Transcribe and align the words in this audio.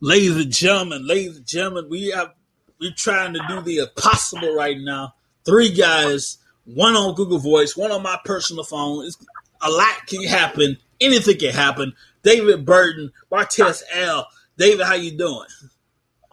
Ladies 0.00 0.36
and 0.36 0.52
gentlemen, 0.52 1.06
ladies 1.06 1.38
and 1.38 1.46
gentlemen, 1.46 1.88
we 1.88 2.10
have 2.10 2.34
we're 2.80 2.92
trying 2.94 3.32
to 3.32 3.40
do 3.48 3.62
the 3.62 3.78
impossible 3.78 4.54
right 4.54 4.76
now. 4.78 5.14
Three 5.44 5.72
guys, 5.72 6.38
one 6.64 6.94
on 6.94 7.14
Google 7.14 7.38
Voice, 7.38 7.76
one 7.76 7.90
on 7.90 8.02
my 8.02 8.18
personal 8.24 8.64
phone. 8.64 9.06
It's, 9.06 9.16
a 9.62 9.70
lot 9.70 10.06
can 10.06 10.22
happen. 10.24 10.76
Anything 11.00 11.38
can 11.38 11.54
happen. 11.54 11.94
David 12.22 12.64
Burton, 12.66 13.12
Martez 13.30 13.82
L. 13.94 14.26
David, 14.58 14.86
how 14.86 14.94
you 14.94 15.16
doing? 15.16 15.48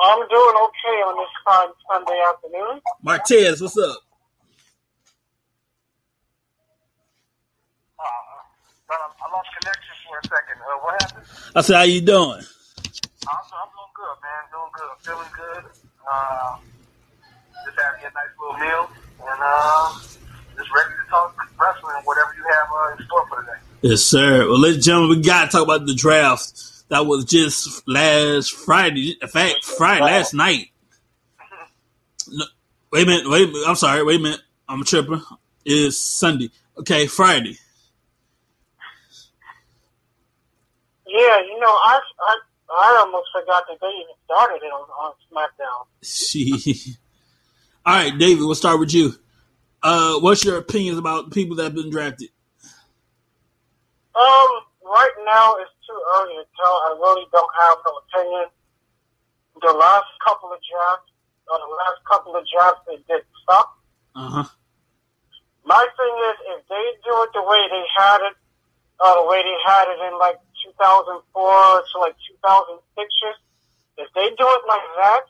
I'm 0.01 0.19
doing 0.19 0.55
okay 0.55 0.97
on 1.07 1.17
this 1.17 1.29
fine 1.45 1.69
Sunday 1.91 2.21
afternoon. 2.29 2.81
Martez, 3.05 3.61
what's 3.61 3.77
up? 3.77 4.01
I 9.21 9.31
lost 9.31 9.49
connection 9.59 9.93
for 10.07 10.17
a 10.17 10.23
second. 10.23 10.57
Uh, 10.61 10.79
what 10.81 11.01
happened? 11.01 11.25
I 11.55 11.61
said, 11.61 11.75
how 11.75 11.83
you 11.83 12.01
doing? 12.01 12.41
I'm, 12.41 13.45
I'm 13.53 13.69
doing 13.69 13.93
good, 13.93 14.17
man. 14.25 14.41
Doing 14.51 14.71
good. 14.73 14.89
I'm 14.89 14.99
feeling 15.05 15.33
good. 15.37 15.63
Uh, 16.11 16.57
just 17.65 17.77
having 17.77 18.01
a 18.01 18.09
nice 18.09 18.33
little 18.39 18.57
meal, 18.57 18.89
and 19.21 19.39
uh, 19.43 19.93
just 20.57 20.69
ready 20.73 20.89
to 20.89 21.09
talk 21.09 21.37
wrestling, 21.59 22.01
whatever 22.05 22.33
you 22.35 22.43
have 22.43 22.67
uh, 22.73 22.95
in 22.97 23.05
store 23.05 23.27
for 23.27 23.41
today. 23.41 23.59
Yes, 23.81 24.01
sir. 24.01 24.47
Well, 24.47 24.59
ladies 24.59 24.77
and 24.77 24.83
gentlemen, 24.85 25.17
we 25.17 25.23
got 25.23 25.45
to 25.45 25.51
talk 25.51 25.63
about 25.63 25.85
the 25.85 25.93
draft. 25.93 26.89
That 26.89 27.05
was 27.05 27.25
just 27.25 27.87
last 27.87 28.51
Friday. 28.51 29.17
In 29.21 29.27
fact, 29.27 29.63
Friday, 29.63 30.03
last 30.03 30.33
night. 30.33 30.67
No, 32.27 32.45
wait 32.91 33.03
a 33.03 33.05
minute. 33.05 33.29
Wait 33.29 33.43
a 33.43 33.47
minute. 33.47 33.63
I'm 33.67 33.75
sorry. 33.75 34.03
Wait 34.03 34.19
a 34.19 34.23
minute. 34.23 34.41
I'm 34.67 34.83
tripping. 34.83 35.21
It's 35.63 35.97
Sunday. 35.97 36.49
Okay, 36.77 37.07
Friday. 37.07 37.57
Yeah, 41.11 41.41
you 41.41 41.59
know, 41.59 41.67
I, 41.67 41.99
I 42.21 42.35
I 42.71 42.97
almost 43.03 43.27
forgot 43.35 43.63
that 43.67 43.77
they 43.81 43.87
even 43.87 44.15
started 44.23 44.63
it 44.63 44.71
on, 44.71 44.87
on 44.95 45.13
SmackDown. 45.27 45.87
See. 46.01 46.95
All 47.85 47.95
right, 47.95 48.17
David, 48.17 48.45
we'll 48.45 48.55
start 48.55 48.79
with 48.79 48.93
you. 48.93 49.13
Uh, 49.83 50.19
what's 50.19 50.45
your 50.45 50.57
opinions 50.57 50.97
about 50.97 51.29
the 51.29 51.31
people 51.35 51.57
that 51.57 51.63
have 51.63 51.75
been 51.75 51.89
drafted? 51.89 52.29
Um, 54.15 54.51
right 54.85 55.15
now 55.25 55.55
it's 55.59 55.71
too 55.83 55.99
early 56.15 56.35
to 56.35 56.45
tell. 56.55 56.75
I 56.87 56.95
really 56.99 57.25
don't 57.31 57.51
have 57.59 57.77
no 57.85 57.91
opinion. 58.05 58.45
The 59.61 59.73
last 59.73 60.07
couple 60.25 60.53
of 60.53 60.59
drafts, 60.63 61.11
or 61.49 61.57
the 61.59 61.75
last 61.75 61.99
couple 62.07 62.35
of 62.35 62.45
drafts, 62.47 62.81
they 62.87 62.97
did 63.09 63.23
suck. 63.49 63.77
Uh 64.15 64.29
huh. 64.29 64.49
My 65.65 65.85
thing 65.97 66.15
is, 66.29 66.37
if 66.57 66.67
they 66.67 66.85
do 67.03 67.13
it 67.23 67.29
the 67.33 67.43
way 67.43 67.61
they 67.69 67.85
had 67.97 68.21
it, 68.21 68.35
uh, 68.99 69.15
the 69.21 69.27
way 69.27 69.41
they 69.43 69.57
had 69.65 69.85
it 69.89 69.99
in 70.07 70.19
like 70.19 70.37
2004 70.63 71.21
to 71.33 71.95
like 71.99 72.15
2006, 72.43 72.81
if 73.97 74.07
they 74.15 74.27
do 74.33 74.47
it 74.47 74.63
like 74.67 74.87
that, 74.97 75.25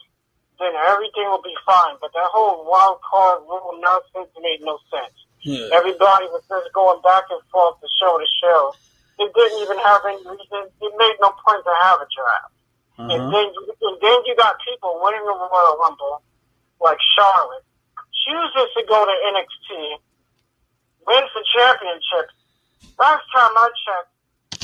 then 0.59 0.73
everything 0.87 1.25
will 1.27 1.41
be 1.41 1.55
fine. 1.65 1.97
But 1.99 2.13
that 2.13 2.29
whole 2.29 2.63
wild 2.69 3.01
card 3.01 3.41
rule 3.49 3.79
nonsense 3.81 4.29
made 4.39 4.61
no 4.61 4.77
sense. 4.93 5.15
Yeah. 5.41 5.73
Everybody 5.73 6.29
was 6.29 6.45
just 6.45 6.69
going 6.73 7.01
back 7.01 7.25
and 7.33 7.41
forth 7.49 7.81
to 7.81 7.89
show 7.97 8.21
to 8.21 8.29
show. 8.39 8.75
It 9.17 9.33
didn't 9.33 9.59
even 9.65 9.77
have 9.81 10.01
any 10.05 10.21
reason. 10.21 10.69
It 10.69 10.93
made 10.97 11.17
no 11.19 11.33
point 11.33 11.65
to 11.65 11.73
have 11.81 11.97
a 11.97 12.07
draft. 12.13 12.53
Uh-huh. 13.01 13.09
And 13.09 13.21
then, 13.33 13.47
and 13.49 13.97
then 13.97 14.17
you 14.29 14.37
got 14.37 14.61
people 14.61 15.01
winning 15.01 15.25
the 15.25 15.33
Royal 15.33 15.77
Rumble, 15.81 16.21
like 16.77 17.01
Charlotte, 17.17 17.65
chooses 18.13 18.69
to 18.77 18.81
go 18.85 19.01
to 19.01 19.15
NXT, 19.33 19.97
wins 21.09 21.31
the 21.33 21.43
championship. 21.57 22.29
Last 23.01 23.25
time 23.33 23.53
I 23.57 23.69
checked, 23.81 24.13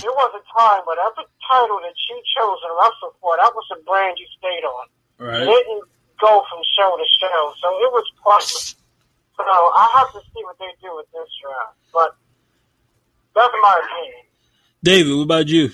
there 0.02 0.14
was 0.14 0.32
a 0.38 0.44
time 0.54 0.82
where 0.86 0.98
every 1.02 1.26
title 1.50 1.80
that 1.82 1.98
you 2.10 2.18
chose 2.38 2.60
and 2.66 2.74
wrestled 2.78 3.16
for, 3.22 3.34
that 3.38 3.52
was 3.54 3.66
the 3.74 3.82
brand 3.86 4.18
you 4.18 4.28
stayed 4.38 4.66
on. 4.66 4.86
Right. 5.18 5.42
You 5.42 5.50
didn't 5.50 5.86
go 6.22 6.44
from 6.50 6.62
show 6.78 6.94
to 6.98 7.08
show, 7.18 7.54
so 7.62 7.68
it 7.82 7.90
was 7.94 8.06
pointless. 8.22 8.76
So 9.38 9.44
I 9.46 9.86
have 10.02 10.12
to 10.14 10.22
see 10.34 10.42
what 10.44 10.58
they 10.58 10.70
do 10.82 10.96
with 10.98 11.06
this 11.14 11.30
draft, 11.42 11.78
but 11.94 12.18
that's 13.36 13.54
my 13.62 13.82
opinion. 13.86 14.26
David, 14.84 15.14
what 15.16 15.30
about 15.30 15.48
you? 15.48 15.70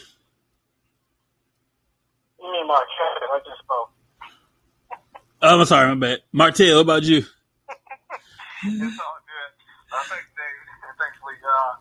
You 2.40 2.52
mean 2.52 2.68
Marquez? 2.68 3.24
I 3.32 3.40
just 3.46 3.60
spoke. 3.64 3.92
Oh, 5.42 5.60
I'm 5.60 5.66
sorry, 5.66 5.96
my 5.96 6.08
bad. 6.08 6.20
Martel, 6.32 6.76
what 6.76 6.82
about 6.82 7.04
you? 7.04 7.18
it's 7.20 9.00
all 9.00 9.20
good. 9.28 9.52
Thanks, 9.92 10.28
David. 10.36 10.68
Thanks, 11.00 11.20
Lee. 11.24 11.36
Uh, 11.44 11.76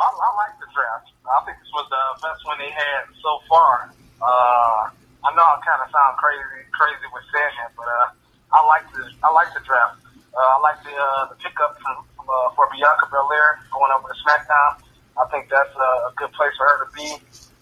I, 0.00 0.04
I 0.08 0.28
like 0.36 0.56
the 0.60 0.68
draft. 0.72 1.11
I 1.32 1.40
think 1.48 1.56
this 1.58 1.72
was 1.72 1.88
the 1.88 2.04
best 2.20 2.44
one 2.44 2.60
they 2.60 2.70
had 2.70 3.08
so 3.24 3.40
far. 3.48 3.88
Uh, 4.20 4.92
I 5.24 5.28
know 5.32 5.42
I 5.42 5.56
kind 5.64 5.80
of 5.80 5.88
sound 5.88 6.18
crazy, 6.20 6.68
crazy 6.76 7.06
with 7.08 7.24
saying 7.32 7.56
that, 7.62 7.72
but 7.78 7.88
uh, 7.88 8.08
I 8.52 8.60
like 8.68 8.84
the 8.92 9.02
I 9.24 9.30
like 9.32 9.50
the 9.56 9.62
draft. 9.64 9.96
Uh, 10.32 10.38
I 10.38 10.58
like 10.60 10.78
the 10.84 10.94
uh, 10.94 11.32
the 11.32 11.36
pickup 11.40 11.78
from, 11.80 12.04
from 12.16 12.26
uh, 12.28 12.52
for 12.54 12.68
Bianca 12.70 13.06
Belair 13.08 13.62
going 13.72 13.92
over 13.96 14.08
to 14.12 14.16
SmackDown. 14.22 14.82
I 15.16 15.24
think 15.30 15.48
that's 15.48 15.72
a, 15.76 15.90
a 16.08 16.12
good 16.16 16.32
place 16.32 16.52
for 16.56 16.64
her 16.68 16.84
to 16.84 16.88
be, 16.92 17.08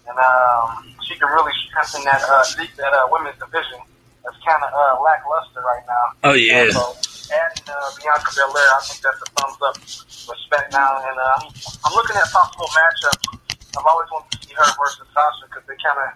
and 0.07 0.17
um, 0.19 0.87
she 1.03 1.15
can 1.15 1.27
really 1.31 1.51
strengthen 1.67 2.03
that 2.03 2.21
uh, 2.23 2.43
that 2.75 2.91
uh, 2.91 3.07
women's 3.11 3.37
division 3.39 3.79
that's 4.23 4.37
kind 4.43 4.61
of 4.63 4.71
uh, 4.73 5.01
lackluster 5.01 5.61
right 5.61 5.85
now. 5.87 6.05
Oh 6.31 6.35
yeah. 6.35 6.67
Uh, 6.69 6.95
so 6.95 7.29
adding 7.31 7.65
uh, 7.67 7.89
Bianca 7.97 8.31
Belair, 8.35 8.69
I 8.73 8.79
think 8.83 8.99
that's 9.05 9.21
a 9.21 9.27
thumbs 9.37 9.59
up 9.63 9.75
for 10.27 10.35
SmackDown, 10.49 10.95
and 11.07 11.17
uh, 11.17 11.85
I'm 11.85 11.93
looking 11.93 12.15
at 12.15 12.27
possible 12.31 12.67
matchups. 12.73 13.41
I've 13.77 13.87
always 13.87 14.09
wanted 14.11 14.31
to 14.35 14.37
see 14.47 14.53
her 14.55 14.67
versus 14.75 15.07
Sasha 15.13 15.47
because 15.47 15.63
they 15.67 15.77
kind 15.79 15.99
of 15.99 16.09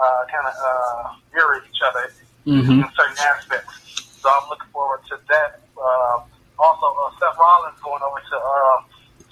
uh, 0.00 0.22
kind 0.32 0.46
of 0.48 0.54
uh, 0.56 1.04
mirror 1.32 1.62
each 1.62 1.80
other 1.84 2.08
mm-hmm. 2.46 2.82
in 2.82 2.88
certain 2.96 3.18
aspects. 3.20 4.20
So 4.20 4.30
I'm 4.30 4.48
looking 4.48 4.70
forward 4.72 5.00
to 5.10 5.18
that. 5.28 5.60
Uh, 5.76 6.24
also, 6.58 6.86
uh, 6.86 7.10
Seth 7.18 7.36
Rollins 7.38 7.78
going 7.82 8.02
over 8.02 8.20
to 8.22 8.36
uh, 8.38 8.78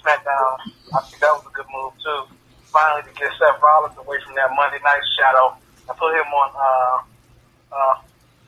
SmackDown. 0.02 0.54
I 0.92 1.00
think 1.06 1.22
that 1.22 1.32
was 1.34 1.46
a 1.46 1.54
good 1.54 1.68
move 1.70 1.94
too. 2.02 2.26
Finally, 2.70 3.06
to 3.06 3.12
get 3.18 3.30
Seth 3.38 3.62
Rollins 3.62 3.96
away 3.98 4.18
from 4.26 4.34
that 4.34 4.50
Monday 4.54 4.82
Night 4.82 5.02
shadow 5.18 5.54
and 5.88 5.94
put 5.98 6.10
him 6.14 6.26
on 6.30 6.48
uh, 6.54 6.96
uh, 7.70 7.94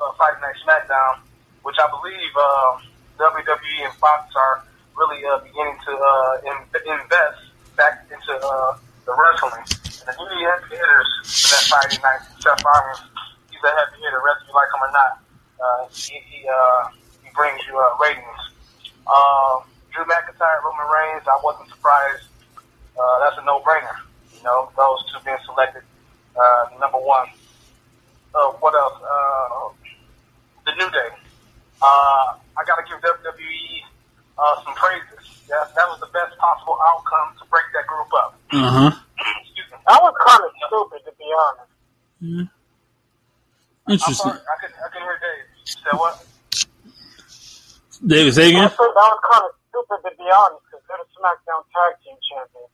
uh, 0.02 0.12
Friday 0.18 0.40
Night 0.42 0.58
SmackDown, 0.66 1.22
which 1.62 1.76
I 1.78 1.86
believe 1.90 2.32
uh, 2.34 2.70
WWE 3.18 3.86
and 3.86 3.94
Fox 3.98 4.30
are 4.34 4.64
really 4.96 5.24
uh, 5.24 5.38
beginning 5.38 5.78
to 5.86 5.92
uh, 5.94 6.50
in- 6.50 7.00
invest 7.00 7.38
back 7.76 8.06
into 8.10 8.34
uh, 8.34 8.76
the 9.04 9.12
wrestling. 9.14 9.66
And 10.02 10.14
the 10.18 10.38
heavy 10.42 10.74
hitters 10.74 11.10
for 11.22 11.48
that 11.54 11.64
Friday 11.70 11.98
night, 12.02 12.22
Seth 12.42 12.62
Rollins, 12.64 13.02
he's 13.50 13.62
a 13.62 13.70
heavy 13.70 14.02
hitter, 14.02 14.18
whether 14.18 14.42
you 14.46 14.52
like 14.54 14.70
him 14.74 14.82
or 14.82 14.92
not. 14.92 15.12
Uh, 15.62 15.82
he 15.94 16.18
he, 16.26 16.42
uh, 16.48 16.90
he 17.22 17.30
brings 17.34 17.60
you 17.70 17.78
uh, 17.78 17.96
ratings. 18.02 18.42
Um, 19.06 19.62
Drew 19.94 20.04
McIntyre, 20.04 20.58
Roman 20.64 20.88
Reigns, 20.90 21.22
I 21.28 21.38
wasn't 21.44 21.68
surprised. 21.68 22.26
Uh, 22.98 23.18
that's 23.20 23.38
a 23.38 23.44
no-brainer. 23.44 23.96
You 24.36 24.42
know, 24.42 24.70
those 24.76 25.04
two 25.10 25.22
being 25.24 25.36
selected, 25.44 25.82
uh, 26.34 26.66
number 26.80 26.98
one. 26.98 27.28
Uh, 28.34 28.50
what 28.58 28.74
else? 28.74 28.98
Uh, 29.02 29.68
the 30.64 30.72
New 30.78 30.90
Day. 30.90 31.10
Uh, 31.82 32.38
I 32.56 32.64
got 32.66 32.76
to 32.76 32.84
give 32.88 33.00
WWE 33.02 33.82
uh, 34.38 34.64
some 34.64 34.74
praises. 34.74 35.21
That, 35.52 35.68
that 35.76 35.84
was 35.92 36.00
the 36.00 36.08
best 36.16 36.32
possible 36.40 36.80
outcome 36.80 37.36
to 37.36 37.44
break 37.52 37.68
that 37.76 37.84
group 37.84 38.08
up. 38.16 38.32
Uh 38.56 38.72
huh. 38.72 38.92
That 39.84 40.00
was 40.00 40.16
kind 40.24 40.40
of 40.40 40.50
stupid, 40.64 41.00
to 41.04 41.12
be 41.20 41.28
honest. 41.28 41.72
Yeah. 42.24 42.48
Interesting. 43.92 44.32
Sorry, 44.32 44.40
I 44.40 44.54
can 44.64 44.70
I 44.72 44.86
hear 44.96 45.16
Dave. 45.20 45.44
You 45.52 45.76
said 45.84 45.96
what? 46.00 46.14
David, 48.00 48.32
say 48.32 48.48
again. 48.48 48.64
I 48.64 48.72
that 48.72 49.08
was 49.12 49.22
kind 49.28 49.44
of 49.44 49.52
stupid, 49.68 49.98
to 50.08 50.12
be 50.16 50.24
honest, 50.32 50.62
because 50.64 50.82
they're 50.88 51.02
the 51.04 51.10
SmackDown 51.20 51.62
Tag 51.68 51.92
Team 52.00 52.16
Champions. 52.32 52.72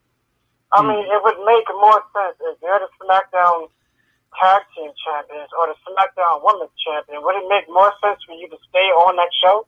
I 0.70 0.78
Hmm. 0.78 0.88
mean, 0.94 1.02
it 1.02 1.18
would 1.18 1.40
make 1.48 1.66
more 1.82 1.98
sense 2.14 2.36
if 2.46 2.60
they're 2.62 2.78
the 2.78 2.92
SmackDown 3.02 3.72
Tag 4.38 4.62
Team 4.76 4.92
Champions 5.02 5.50
or 5.58 5.66
the 5.72 5.76
SmackDown 5.82 6.44
Women's 6.46 6.76
Champion. 6.78 7.24
Would 7.26 7.42
it 7.42 7.48
make 7.50 7.66
more 7.72 7.90
sense 8.04 8.22
for 8.22 8.36
you 8.38 8.46
to 8.52 8.58
stay 8.70 8.88
on 9.02 9.16
that 9.16 9.32
show? 9.42 9.66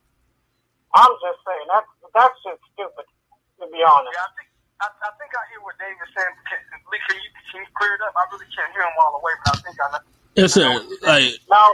I'm 0.91 1.13
just 1.23 1.39
saying 1.47 1.65
that's 1.71 1.91
that's 2.11 2.37
just 2.43 2.61
stupid, 2.75 3.07
to 3.59 3.65
be 3.71 3.79
honest. 3.79 4.11
Yeah, 4.11 4.27
I 4.27 4.31
think 4.35 4.49
I, 4.83 4.87
I 4.91 5.11
think 5.15 5.31
I 5.31 5.41
hear 5.53 5.61
what 5.63 5.75
Dave 5.79 5.95
is 5.95 6.11
saying. 6.11 6.35
Can, 6.51 6.59
Lee, 6.91 6.99
can 7.07 7.15
you 7.15 7.29
can 7.51 7.55
you 7.63 7.69
clear 7.79 7.95
it 7.95 8.01
up? 8.03 8.15
I 8.15 8.27
really 8.31 8.49
can't 8.51 8.71
hear 8.75 8.83
him 8.83 8.95
all 8.99 9.15
the 9.15 9.23
way, 9.23 9.33
but 9.45 9.55
I 9.55 9.57
think 9.63 9.77
I 9.79 9.87
know. 9.95 10.03
Yes, 10.35 10.55
sir. 10.55 10.67
Like, 11.03 11.43
Now, 11.51 11.67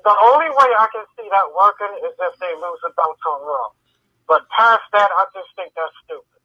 the 0.00 0.14
only 0.32 0.48
way 0.48 0.68
I 0.72 0.88
can 0.88 1.04
see 1.16 1.28
that 1.28 1.46
working 1.52 1.92
is 2.00 2.12
if 2.16 2.34
they 2.40 2.52
lose 2.56 2.80
the 2.80 2.92
belt 2.96 3.20
on 3.28 3.38
Raw. 3.44 3.76
But 4.24 4.48
past 4.56 4.84
that, 4.96 5.10
I 5.12 5.28
just 5.36 5.52
think 5.52 5.72
that's 5.76 5.92
stupid. 6.08 6.40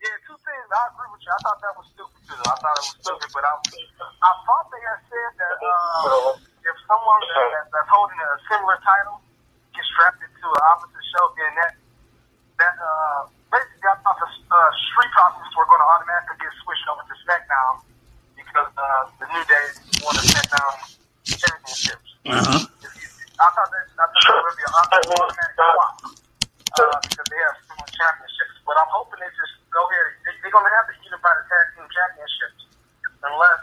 Yeah, 0.00 0.16
two 0.24 0.38
things. 0.40 0.66
I 0.72 0.88
agree 0.88 1.10
with 1.12 1.20
you. 1.20 1.32
I 1.36 1.40
thought 1.44 1.60
that 1.60 1.74
was 1.76 1.84
stupid 1.92 2.20
too. 2.24 2.40
I 2.40 2.56
thought 2.56 2.76
it 2.80 2.86
was 2.88 2.96
stupid, 3.04 3.28
but 3.36 3.44
I 3.44 3.52
I 4.24 4.32
thought 4.48 4.66
they 4.72 4.80
had 4.80 5.00
said 5.12 5.30
that 5.36 5.56
uh, 5.60 6.32
if 6.40 6.76
someone 6.88 7.20
that, 7.36 7.48
that, 7.52 7.64
that's 7.68 7.90
holding 7.92 8.16
a 8.16 8.28
similar 8.48 8.80
title 8.80 9.20
gets 9.80 9.88
drafted 9.96 10.28
to 10.28 10.46
an 10.52 10.62
opposite 10.76 11.04
show, 11.08 11.24
then 11.40 11.52
that 11.56 11.72
that 12.60 12.76
uh, 12.76 13.24
basically 13.48 13.88
I 13.88 13.96
thought 14.04 14.20
the 14.20 14.28
uh, 14.28 14.70
Street 14.92 15.08
Profits 15.16 15.48
were 15.56 15.64
going 15.64 15.80
to 15.80 15.88
automatically 15.88 16.36
get 16.44 16.52
switched 16.60 16.84
over 16.92 17.00
to 17.00 17.16
SmackDown 17.24 17.80
because 18.36 18.68
uh, 18.76 19.08
the 19.16 19.26
New 19.32 19.44
Day 19.48 19.66
won 20.04 20.12
the 20.20 20.24
SmackDown 20.28 21.00
championships. 21.24 22.08
Uh-huh. 22.28 22.60
I 22.60 23.48
thought 23.56 23.72
that 23.72 23.84
I 23.88 24.04
thought 24.04 24.24
that 24.28 24.44
would 24.44 24.58
be 24.60 24.68
an 24.68 24.74
automatic 24.76 25.56
swap 25.56 25.96
uh, 26.04 26.96
because 27.00 27.26
they 27.32 27.40
have 27.40 27.56
so 27.64 27.72
much 27.80 27.92
championships. 27.96 28.56
But 28.68 28.76
I'm 28.76 28.92
hoping 28.92 29.16
they 29.24 29.32
just 29.32 29.56
go 29.72 29.80
here. 29.96 30.20
They, 30.28 30.36
they're 30.44 30.52
going 30.52 30.68
to 30.68 30.74
have 30.76 30.92
to 30.92 30.96
unify 31.00 31.32
the 31.40 31.44
tag 31.48 31.64
team 31.72 31.88
championships 31.88 32.60
unless 33.24 33.60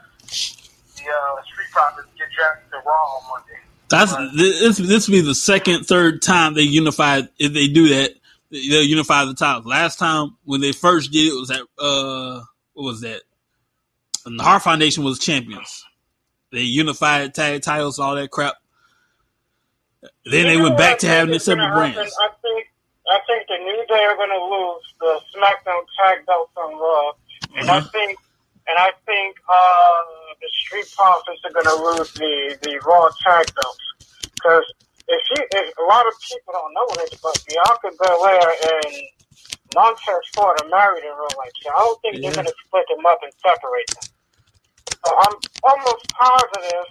the 0.97 1.05
uh, 1.05 1.45
Street 1.45 1.69
Profits 1.69 2.09
get 2.17 2.33
drafted 2.33 2.73
to 2.73 2.81
Raw 2.81 3.21
on 3.21 3.37
Monday. 3.37 3.66
That's 3.89 4.13
this. 4.35 4.77
This 4.77 5.07
will 5.07 5.13
be 5.15 5.21
the 5.21 5.35
second, 5.35 5.85
third 5.85 6.21
time 6.21 6.53
they 6.55 6.61
unified. 6.63 7.29
If 7.39 7.53
they 7.53 7.67
do 7.67 7.89
that, 7.89 8.11
they'll 8.51 8.83
unify 8.83 9.25
the 9.25 9.33
titles. 9.33 9.65
Last 9.65 9.97
time 9.99 10.35
when 10.45 10.61
they 10.61 10.71
first 10.73 11.11
did 11.11 11.31
it 11.33 11.35
was 11.39 11.51
at 11.51 11.61
uh, 11.79 12.41
what 12.73 12.83
was 12.83 13.01
that? 13.01 13.21
And 14.25 14.39
the 14.39 14.43
Hart 14.43 14.63
Foundation 14.63 15.03
was 15.03 15.19
champions. 15.19 15.85
They 16.51 16.61
unified 16.61 17.33
tag 17.33 17.61
titles, 17.61 17.99
all 17.99 18.15
that 18.15 18.31
crap. 18.31 18.55
Then 20.25 20.47
they 20.47 20.57
went 20.57 20.77
back 20.77 20.99
to 20.99 21.07
having 21.07 21.33
the 21.33 21.39
separate 21.39 21.73
brands. 21.73 21.97
I 21.97 22.29
think 22.41 22.67
I 23.09 23.19
think 23.27 23.47
the 23.47 23.57
New 23.63 23.85
Day 23.87 24.03
are 24.03 24.15
going 24.15 24.29
to 24.29 24.45
lose 24.45 24.83
the 24.99 25.21
SmackDown 25.35 25.81
tag 25.99 26.25
belts 26.25 26.51
on 26.57 26.73
Raw, 26.75 27.11
and 27.57 27.69
I 27.69 27.77
Uh-huh. 27.77 27.89
think 27.91 28.19
and 28.67 28.77
I 28.79 28.91
think 29.05 29.35
uh, 29.47 30.01
the 30.41 30.49
Street 30.67 30.87
Profits 30.95 31.41
are 31.45 31.53
going 31.55 31.67
to 31.71 31.79
lose 31.79 32.09
the 32.19 32.57
the 32.61 32.73
Raw 32.85 33.09
tag 33.25 33.47
belts 33.55 33.85
because 34.35 34.65
if 35.07 35.23
you 35.31 35.39
if 35.51 35.67
a 35.77 35.85
lot 35.87 36.05
of 36.07 36.13
people 36.29 36.53
don't 36.53 36.73
know 36.75 36.89
this, 36.99 37.11
but 37.23 37.35
Bianca 37.47 37.91
Belair 37.97 38.49
and 38.51 38.93
Montez 39.75 40.23
Ford 40.35 40.59
are 40.61 40.69
married 40.69 41.03
in 41.03 41.11
real 41.11 41.35
life, 41.37 41.55
so 41.63 41.69
I 41.71 41.79
don't 41.79 42.01
think 42.01 42.13
Yeah. 42.17 42.21
they're 42.31 42.39
going 42.43 42.51
to 42.51 42.57
split 42.67 42.85
them 42.89 43.05
up 43.05 43.19
and 43.23 43.33
separate 43.43 43.89
them. 43.95 44.07
So 45.05 45.09
I'm 45.17 45.35
almost 45.63 46.05
positive 46.19 46.87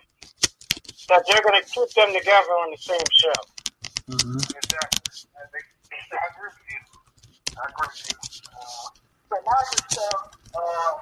that 1.09 1.23
they're 1.29 1.43
going 1.43 1.61
to 1.61 1.67
keep 1.69 1.91
them 1.95 2.13
together 2.15 2.53
on 2.65 2.71
the 2.73 2.79
same 2.79 3.09
show. 3.13 3.41
Uh-huh. 4.13 4.39
Exactly. 4.57 5.29
I, 5.37 5.43
I 5.43 6.25
agree 6.31 6.51
with 6.51 6.69
you. 6.71 6.81
I 7.59 7.65
agree 7.71 7.89
with 7.89 8.11
you. 8.11 8.17
Uh, 8.53 9.06
but 9.31 9.41
now 9.45 9.61
this 9.73 9.83
stuff 9.91 10.21
uh, 10.55 10.93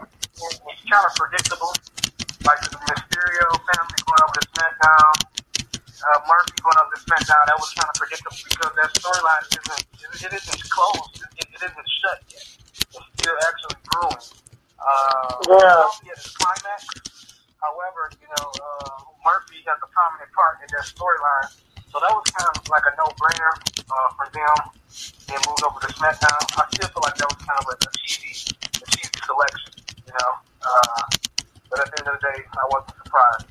was, 0.41 0.55
was 0.65 0.79
kind 0.89 1.05
of 1.07 1.13
predictable. 1.17 1.73
Like 2.45 2.61
the 2.69 2.77
Mysterio 2.77 3.49
family 3.57 3.99
going 4.05 4.21
over 4.21 4.37
to 4.37 4.45
SmackDown, 4.53 5.13
uh, 5.89 6.19
Murphy 6.29 6.57
going 6.61 6.77
over 6.81 6.93
to 6.93 7.01
SmackDown, 7.09 7.43
that 7.49 7.57
was 7.57 7.73
kind 7.73 7.89
of 7.89 7.97
predictable 7.97 8.37
because 8.37 8.73
that 8.77 8.91
storyline 9.01 9.45
isn't, 9.49 9.83
it, 9.97 10.11
it 10.29 10.33
isn't 10.37 10.63
closed. 10.69 11.25
It, 11.41 11.49
it 11.57 11.61
isn't 11.65 11.89
shut 12.05 12.19
yet. 12.29 12.47
It's 12.77 13.09
still 13.17 13.37
actually 13.49 13.79
brewing. 13.89 14.25
Uh, 14.77 15.37
Yeah. 15.49 15.89
at 15.89 16.13
its 16.13 16.29
climax. 16.37 16.83
However, 17.65 18.13
you 18.21 18.29
know, 18.29 18.47
uh, 18.53 19.01
Murphy 19.25 19.65
has 19.65 19.81
a 19.81 19.89
prominent 19.89 20.29
part 20.37 20.61
in 20.61 20.69
that 20.77 20.85
storyline. 20.85 21.49
So 21.95 22.01
that 22.01 22.11
was 22.11 22.25
kind 22.27 22.49
of 22.57 22.69
like 22.69 22.83
a 22.91 22.97
no-brainer 22.99 23.55
uh, 23.87 24.11
for 24.19 24.27
them. 24.35 24.59
They 25.29 25.39
moved 25.47 25.63
over 25.63 25.79
to 25.79 25.87
SmackDown. 25.95 26.43
I 26.59 26.67
still 26.75 26.89
feel 26.89 27.03
like 27.05 27.15
that 27.15 27.29
was 27.31 27.39
kind 27.47 27.57
of 27.61 27.67
a, 27.71 27.75
a 27.87 27.91
cheesy, 27.97 28.51
a 28.83 28.87
cheesy 28.91 29.11
selection, 29.25 29.73
you 30.05 30.13
know. 30.13 30.31
Uh, 30.61 31.03
but 31.71 31.79
at 31.79 31.93
the 31.93 31.99
end 32.01 32.09
of 32.09 32.21
the 32.21 32.27
day, 32.27 32.43
I 32.51 32.67
wasn't 32.69 32.97
surprised. 33.05 33.47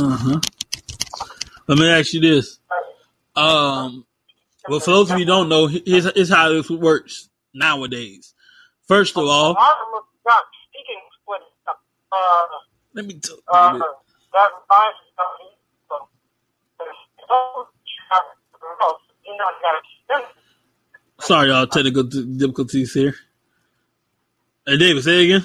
Uh-huh. 0.00 0.40
Let 1.68 1.78
me 1.78 1.90
ask 1.90 2.14
you 2.14 2.20
this. 2.22 2.58
Um, 3.36 4.06
well, 4.66 4.80
for 4.80 4.92
those 4.92 5.10
of 5.10 5.18
you 5.18 5.26
who 5.26 5.30
don't 5.30 5.50
know, 5.50 5.66
here's, 5.66 6.10
here's 6.14 6.30
how 6.30 6.48
this 6.48 6.70
works 6.70 7.28
nowadays. 7.52 8.32
First 8.88 9.18
of 9.18 9.24
all, 9.26 9.52
lot 9.52 9.76
of 9.76 9.92
them 9.92 10.02
got 10.26 10.42
Sorry, 21.20 21.48
y'all, 21.48 21.66
technical 21.66 22.04
d- 22.04 22.36
difficulties 22.36 22.92
here. 22.94 23.14
Hey, 24.66 24.76
David, 24.76 25.04
say 25.04 25.20
it 25.22 25.24
again. 25.26 25.42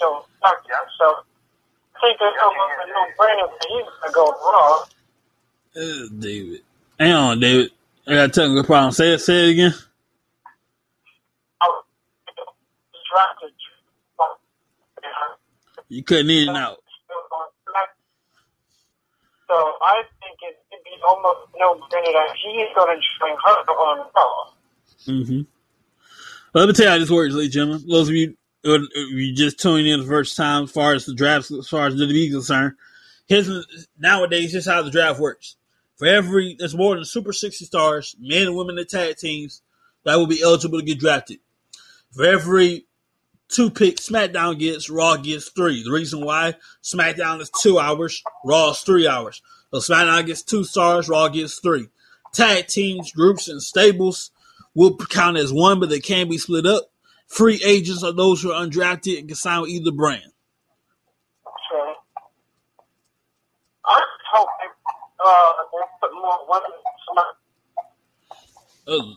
So, 0.00 0.24
so 0.98 1.04
I 1.94 2.00
think 2.00 2.18
it's 2.20 2.38
almost 2.42 2.74
a 2.82 2.86
no-brainer 2.88 3.48
for 3.48 3.68
you 3.70 3.84
to 4.06 4.12
go 4.12 4.24
raw. 4.30 4.84
Uh, 5.76 6.08
David. 6.18 6.62
Hang 6.98 7.12
on, 7.12 7.40
David. 7.40 7.70
I 8.06 8.14
got 8.14 8.30
a 8.30 8.32
technical 8.32 8.64
problem. 8.64 8.92
Say 8.92 9.14
it, 9.14 9.20
say 9.20 9.48
it 9.48 9.52
again. 9.52 9.74
out 11.62 11.84
distracted. 12.92 13.52
You 15.88 16.02
cutting 16.04 16.30
in 16.30 16.48
and 16.48 16.56
out. 16.58 16.78
So 19.52 19.58
I 19.82 20.02
think 20.22 20.38
it 20.40 20.56
would 20.72 20.82
be 20.82 20.96
almost 21.06 21.40
no 21.58 21.74
brainer 21.74 22.12
that 22.14 22.34
he's 22.42 22.74
going 22.74 22.96
to 22.96 23.02
join 23.20 23.36
her 23.44 23.72
on 23.74 23.98
Raw. 24.16 24.50
Mm-hmm. 25.06 25.40
Let 26.54 26.68
me 26.68 26.72
tell 26.72 26.86
you 26.86 26.90
how 26.92 26.98
this 26.98 27.10
works, 27.10 27.34
ladies 27.34 27.48
and 27.48 27.52
gentlemen. 27.52 27.86
Those 27.86 28.08
of 28.08 28.14
you 28.14 28.34
who 28.64 28.78
you 29.10 29.34
just 29.34 29.60
tuning 29.60 29.92
in 29.92 30.00
the 30.00 30.06
first 30.06 30.38
time, 30.38 30.64
as 30.64 30.70
far 30.70 30.94
as 30.94 31.04
the 31.04 31.14
draft, 31.14 31.50
as 31.50 31.68
far 31.68 31.86
as 31.86 31.96
the 31.96 32.06
WWE 32.06 32.28
is 32.28 32.32
concerned, 32.32 32.76
here's 33.26 33.50
nowadays 33.98 34.52
here's 34.52 34.64
how 34.64 34.80
the 34.80 34.90
draft 34.90 35.20
works. 35.20 35.56
For 35.96 36.06
every 36.06 36.56
there's 36.58 36.74
more 36.74 36.94
than 36.94 37.04
super 37.04 37.34
sixty 37.34 37.66
stars, 37.66 38.16
men 38.18 38.46
and 38.46 38.56
women 38.56 38.78
in 38.78 38.84
the 38.84 38.84
tag 38.86 39.18
teams 39.18 39.60
that 40.04 40.16
will 40.16 40.26
be 40.26 40.42
eligible 40.42 40.78
to 40.78 40.84
get 40.86 40.98
drafted. 40.98 41.40
For 42.12 42.24
every 42.24 42.86
two 43.52 43.70
picks 43.70 44.08
SmackDown 44.08 44.58
gets, 44.58 44.90
Raw 44.90 45.16
gets 45.16 45.50
three. 45.50 45.82
The 45.82 45.92
reason 45.92 46.24
why 46.24 46.54
SmackDown 46.82 47.40
is 47.40 47.50
two 47.50 47.78
hours, 47.78 48.22
Raw 48.44 48.70
is 48.70 48.80
three 48.80 49.06
hours. 49.06 49.42
So 49.72 49.78
SmackDown 49.78 50.26
gets 50.26 50.42
two 50.42 50.64
stars, 50.64 51.08
Raw 51.08 51.28
gets 51.28 51.58
three. 51.60 51.88
Tag 52.32 52.66
teams, 52.66 53.12
groups, 53.12 53.48
and 53.48 53.62
stables 53.62 54.30
will 54.74 54.96
count 54.96 55.36
as 55.36 55.52
one, 55.52 55.80
but 55.80 55.90
they 55.90 56.00
can 56.00 56.28
be 56.28 56.38
split 56.38 56.66
up. 56.66 56.90
Free 57.26 57.60
agents 57.64 58.02
are 58.02 58.12
those 58.12 58.42
who 58.42 58.52
are 58.52 58.66
undrafted 58.66 59.18
and 59.18 59.28
can 59.28 59.36
sign 59.36 59.60
with 59.62 59.70
either 59.70 59.92
brand. 59.92 60.32
So 61.70 61.94
I 63.86 63.98
just 63.98 64.26
hope 64.32 64.48
they, 64.60 64.68
uh, 65.24 65.52
they 65.72 65.78
put 66.00 66.12
more 66.14 66.38
women 66.48 66.70
Uh, 68.86 69.14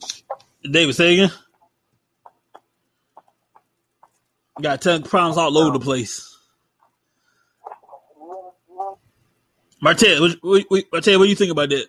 David, 0.70 0.96
say 0.96 1.14
again. 1.14 1.32
Got 4.62 4.82
technical 4.82 5.10
problems 5.10 5.38
all 5.38 5.58
over 5.58 5.78
the 5.78 5.84
place. 5.84 6.32
Martell, 9.82 10.22
what, 10.22 10.38
what, 10.42 10.66
what, 10.70 10.84
Martel, 10.92 11.20
what 11.20 11.26
do 11.26 11.30
you 11.30 11.36
think 11.36 11.52
about 11.52 11.70
that? 11.70 11.88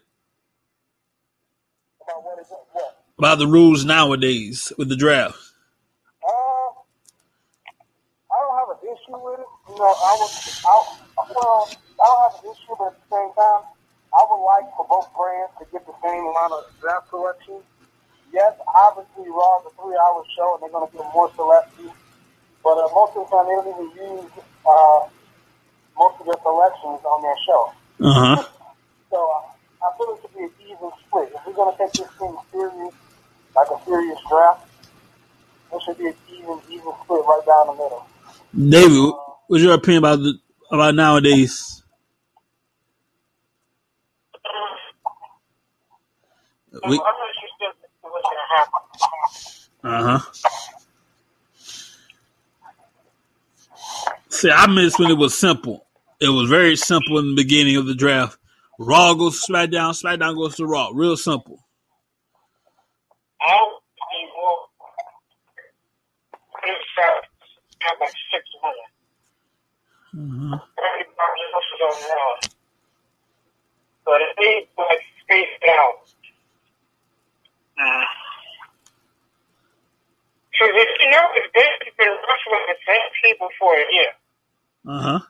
About 2.03 2.25
what 2.25 2.41
is 2.41 2.51
it? 2.51 2.59
What? 2.73 3.05
About 3.19 3.39
the 3.39 3.47
rules 3.47 3.85
nowadays 3.85 4.73
with 4.77 4.89
the 4.89 4.97
draft? 4.97 5.39
Uh, 6.23 6.69
I 8.29 8.37
don't 8.43 8.59
have 8.59 8.69
an 8.77 8.83
issue 8.83 9.17
with 9.25 9.41
it. 9.41 9.47
You 9.71 9.79
know, 9.79 9.85
I 9.87 10.29
I, 10.67 10.85
well, 11.35 11.71
I 11.71 12.05
don't 12.05 12.33
have 12.33 12.45
an 12.45 12.51
issue, 12.51 12.75
but 12.77 12.87
at 12.89 12.99
the 12.99 13.17
same 13.17 13.33
time, 13.33 13.63
I 14.13 14.27
would 14.29 14.45
like 14.45 14.67
for 14.77 14.87
both 14.91 15.09
brands 15.17 15.53
to 15.61 15.65
get 15.71 15.87
the 15.87 15.95
same 16.03 16.27
amount 16.27 16.53
of 16.53 16.65
draft 16.81 17.09
selection. 17.11 17.63
Yes, 18.33 18.53
obviously, 18.75 19.31
Raw 19.31 19.61
is 19.61 19.73
a 19.73 19.83
three-hour 19.83 20.25
show, 20.37 20.55
and 20.55 20.63
they're 20.65 20.71
going 20.71 20.91
to 20.91 20.97
get 20.97 21.07
more 21.15 21.31
selection. 21.37 21.93
But 22.67 22.83
uh, 22.83 22.91
most 22.99 23.15
of 23.15 23.31
the 23.31 23.31
time, 23.31 23.47
they 23.47 23.55
don't 23.63 23.71
even 23.79 23.91
use 23.95 24.33
uh, 24.67 25.07
most 25.97 26.19
of 26.19 26.27
their 26.27 26.35
selections 26.43 26.99
on 27.07 27.23
their 27.23 27.39
show. 27.47 27.71
Uh 28.03 28.13
huh. 28.35 28.45
So 29.09 29.23
uh, 29.23 29.87
I 29.87 29.97
feel 29.97 30.19
it 30.19 30.23
should 30.23 30.35
be 30.35 30.43
an 30.43 30.51
even 30.67 30.91
split. 31.07 31.31
If 31.31 31.47
we're 31.47 31.53
going 31.55 31.71
to 31.71 31.79
take 31.79 31.93
this 31.93 32.11
thing 32.19 32.37
serious, 32.51 32.95
like 33.55 33.69
a 33.71 33.79
serious 33.87 34.19
draft, 34.29 34.67
it 35.75 35.83
should 35.87 35.97
be 35.97 36.09
an 36.09 36.15
even, 36.29 36.59
even 36.69 36.93
split 37.05 37.23
right 37.23 37.43
down 37.47 37.67
the 37.69 37.73
middle. 37.75 38.05
David, 38.53 39.15
what's 39.47 39.63
your 39.63 39.75
opinion 39.75 40.03
about 40.03 40.19
the 40.19 40.35
about 40.73 40.97
nowadays? 40.97 41.85
I'm 46.83 46.91
We, 46.91 46.97
not 46.99 47.15
interested 47.15 47.79
in 48.03 48.11
what's 48.11 48.27
going 48.27 48.43
to 48.43 48.49
happen. 48.59 48.81
uh 49.85 50.19
huh. 50.19 50.76
See, 54.37 54.51
I 54.51 54.67
miss 54.67 54.99
when 54.99 55.11
it 55.11 55.19
was 55.19 55.39
simple. 55.39 55.87
It 56.21 56.29
was 56.29 56.49
very 56.51 56.77
simple 56.77 57.19
in 57.19 57.31
the 57.31 57.37
beginning 57.43 57.77
of 57.77 57.87
the 57.87 57.95
draft. 57.95 58.39
Raw 58.79 59.15
goes 59.15 59.41
to 59.41 59.53
SmackDown, 59.53 60.01
SmackDown 60.01 60.37
goes 60.37 60.57
to 60.57 60.67
Raw. 60.67 60.91
Real 60.93 61.17
simple. 61.17 61.59
I 63.41 63.51
don't 63.51 63.83
see 63.97 64.27
more. 64.37 64.59
In 66.69 66.77
fact, 66.97 67.27
have 67.81 67.97
like 68.01 68.15
six 68.33 68.45
women. 68.63 68.89
Uh-huh. 70.53 70.59
Everybody 70.85 71.43
else 71.55 71.65
is 71.75 71.81
on 71.87 71.97
Raw. 72.11 72.33
But 74.05 74.21
if 74.21 74.37
they 74.37 74.69
like 74.77 75.01
space 75.25 75.71
out, 75.71 76.07
Mm-hmm. 77.79 78.05
Because 80.53 80.73
if 80.73 80.89
you 81.05 81.11
know, 81.11 81.27
if 81.37 81.53
they've 81.53 81.97
been 82.01 82.17
wrestling 82.17 82.65
the 82.73 82.79
same 82.89 83.09
people 83.23 83.49
for 83.59 83.77
a 83.77 83.85
year, 83.93 84.13
Uh 84.87 85.03
huh. 85.03 85.21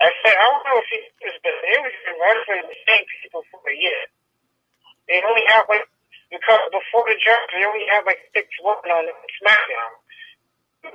I 0.00 0.10
said, 0.22 0.36
I 0.38 0.44
don't 0.46 0.62
know 0.64 0.78
if 0.78 0.86
he 0.88 0.98
is, 1.26 1.34
but 1.42 1.52
they 1.60 1.74
was 1.82 1.92
been 2.06 2.16
wrestling 2.22 2.70
the 2.70 2.78
same 2.86 3.02
people 3.20 3.42
for 3.50 3.58
a 3.66 3.74
year. 3.74 4.06
They 5.10 5.18
only 5.26 5.42
have 5.50 5.66
like, 5.68 5.82
because 6.30 6.60
before 6.70 7.02
the 7.08 7.18
draft, 7.18 7.50
they 7.50 7.64
only 7.66 7.82
had 7.90 8.06
like 8.06 8.22
six 8.32 8.46
women 8.62 8.94
on 8.94 9.04
SmackDown. 9.42 9.92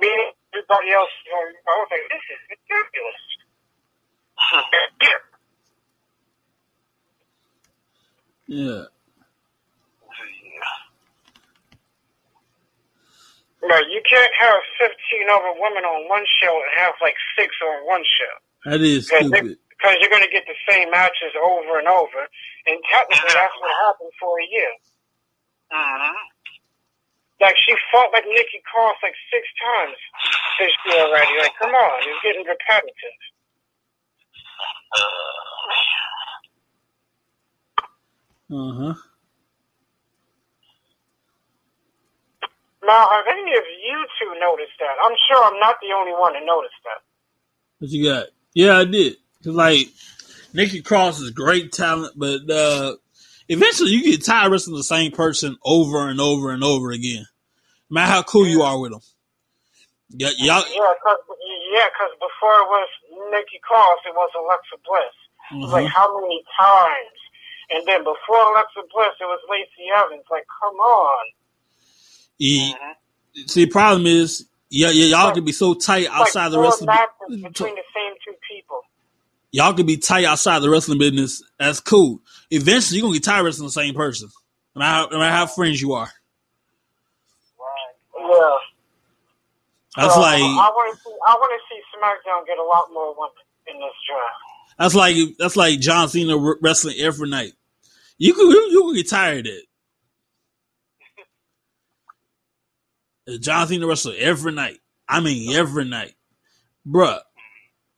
Meaning 0.00 0.32
everybody 0.54 0.92
else, 0.96 1.12
you 1.28 1.32
know, 1.36 1.44
I 1.44 1.74
was 1.84 1.88
like, 1.92 2.06
this 2.08 2.24
is 2.32 2.40
ridiculous. 2.48 3.20
yeah. 8.48 8.84
Yeah. 13.64 13.74
Right, 13.76 13.86
you 13.90 14.02
can't 14.08 14.32
have 14.38 14.60
15 14.78 14.92
other 15.32 15.52
women 15.56 15.84
on 15.84 16.08
one 16.08 16.24
show 16.42 16.52
and 16.52 16.70
have 16.76 16.94
like 17.00 17.16
six 17.38 17.54
on 17.64 17.86
one 17.86 18.04
show. 18.04 18.34
That 18.70 18.80
is 18.82 19.08
Because 19.08 19.28
stupid. 19.28 19.58
because 19.70 19.96
you're 20.00 20.10
going 20.12 20.24
to 20.24 20.30
get 20.32 20.44
the 20.46 20.56
same 20.68 20.90
matches 20.90 21.32
over 21.40 21.78
and 21.80 21.88
over. 21.88 22.28
And 22.66 22.78
technically, 22.92 23.32
that's 23.34 23.56
what 23.60 23.72
happened 23.84 24.12
for 24.20 24.36
a 24.40 24.46
year. 24.50 24.72
Mm-hmm. 25.72 26.16
Like, 27.40 27.56
she 27.60 27.74
fought 27.92 28.12
like 28.12 28.24
Nikki 28.28 28.62
Cross 28.64 28.96
like 29.02 29.16
six 29.32 29.44
times 29.60 29.96
this 30.60 30.72
year 30.86 31.04
already. 31.04 31.32
Like, 31.40 31.52
come 31.60 31.72
on, 31.74 32.00
it's 32.04 32.20
getting 32.24 32.44
repetitive. 32.46 33.18
Uh 38.50 38.72
huh. 38.78 38.94
Now, 42.86 43.08
have 43.10 43.24
any 43.28 43.52
of 43.56 43.64
you 43.82 44.06
two 44.20 44.38
noticed 44.40 44.72
that? 44.80 44.96
I'm 45.02 45.16
sure 45.28 45.42
I'm 45.44 45.58
not 45.60 45.76
the 45.80 45.94
only 45.96 46.12
one 46.12 46.34
to 46.34 46.44
notice 46.44 46.74
that. 46.84 47.00
What 47.78 47.90
you 47.90 48.04
got? 48.08 48.26
Yeah, 48.54 48.78
I 48.78 48.84
did. 48.84 49.16
'Cause, 49.42 49.54
like 49.54 49.88
Nikki 50.52 50.82
Cross 50.82 51.20
is 51.20 51.30
great 51.30 51.72
talent, 51.72 52.14
but 52.16 52.48
uh 52.50 52.96
eventually 53.48 53.90
you 53.90 54.02
get 54.04 54.24
tired 54.24 54.46
of 54.46 54.52
wrestling 54.52 54.76
the 54.76 54.84
same 54.84 55.12
person 55.12 55.56
over 55.64 56.08
and 56.08 56.20
over 56.20 56.50
and 56.50 56.64
over 56.64 56.92
again. 56.92 57.26
No 57.90 57.94
matter 57.94 58.12
how 58.12 58.22
cool 58.22 58.46
you 58.46 58.62
are 58.62 58.78
with 58.78 58.92
them. 58.92 59.00
Yeah, 60.10 60.30
y'all. 60.38 60.64
Yeah, 60.70 60.92
because 60.94 61.18
yeah, 61.72 61.88
'cause 61.98 62.12
before 62.20 62.54
it 62.62 62.68
was 62.68 62.88
Nikki 63.32 63.58
Cross, 63.62 63.98
it 64.06 64.14
was 64.14 64.30
Alexa 64.38 64.76
Bliss. 64.86 65.14
It 65.52 65.56
was 65.60 65.72
like, 65.72 65.86
Mhm. 65.86 65.90
how 65.92 66.20
many 66.20 66.42
times? 66.56 67.18
And 67.70 67.86
then 67.86 68.04
before 68.04 68.40
Alexa 68.52 68.82
Bliss, 68.92 69.12
it 69.20 69.24
was 69.24 69.40
Lacey 69.50 69.90
Evans. 69.94 70.24
Like, 70.30 70.46
come 70.60 70.76
on. 70.76 71.26
You- 72.38 72.74
mm-hmm. 72.74 73.46
see, 73.46 73.64
the 73.64 73.70
problem 73.70 74.06
is, 74.06 74.46
yeah, 74.70 74.90
yeah, 74.90 75.06
y'all 75.06 75.32
can 75.32 75.44
be 75.44 75.52
so 75.52 75.74
tight 75.74 76.08
outside 76.10 76.44
like 76.44 76.52
the 76.52 76.60
wrestling. 76.60 76.86
matches 76.86 77.42
between 77.42 77.74
the 77.74 77.82
same 77.94 78.14
two 78.24 78.34
people. 78.50 78.80
Y'all 79.52 79.72
can 79.72 79.86
be 79.86 79.96
tight 79.96 80.24
outside 80.24 80.58
the 80.60 80.70
wrestling 80.70 80.98
business. 80.98 81.42
That's 81.58 81.78
cool. 81.78 82.20
Eventually, 82.50 82.98
you're 82.98 83.06
gonna 83.06 83.14
get 83.14 83.24
tired 83.24 83.40
of 83.40 83.44
wrestling 83.46 83.68
the 83.68 83.72
same 83.72 83.94
person, 83.94 84.28
no 84.74 84.80
matter 84.80 84.90
how, 84.90 85.06
no 85.12 85.18
matter 85.18 85.36
how 85.36 85.46
friends 85.46 85.80
you 85.80 85.92
are. 85.92 86.10
Right. 87.58 88.30
Yeah. 88.30 88.56
That's 89.96 90.14
So, 90.14 90.20
like 90.20 90.42
I 90.42 90.70
want 90.74 90.96
to 90.96 91.02
see. 91.04 91.14
I 91.26 91.34
want 91.34 91.52
to 91.52 91.74
see 91.74 91.80
SmackDown 91.96 92.46
get 92.46 92.58
a 92.58 92.64
lot 92.64 92.88
more 92.92 93.14
women 93.16 93.30
in 93.68 93.78
this 93.78 93.92
draft. 94.08 94.54
That's 94.78 94.94
like 94.94 95.16
that's 95.38 95.56
like 95.56 95.78
John 95.78 96.08
Cena 96.08 96.36
wrestling 96.60 96.96
every 96.98 97.28
night. 97.28 97.52
You 98.18 98.34
could 98.34 98.48
you, 98.48 98.68
you 98.70 98.82
could 98.82 98.96
get 98.96 99.08
tired 99.08 99.46
of 99.46 99.52
it. 99.52 99.64
John 103.40 103.66
Cena 103.68 103.86
wrestling 103.86 104.18
every 104.18 104.52
night. 104.52 104.78
I 105.08 105.20
mean 105.20 105.54
every 105.56 105.84
night, 105.84 106.14
bruh. 106.86 107.20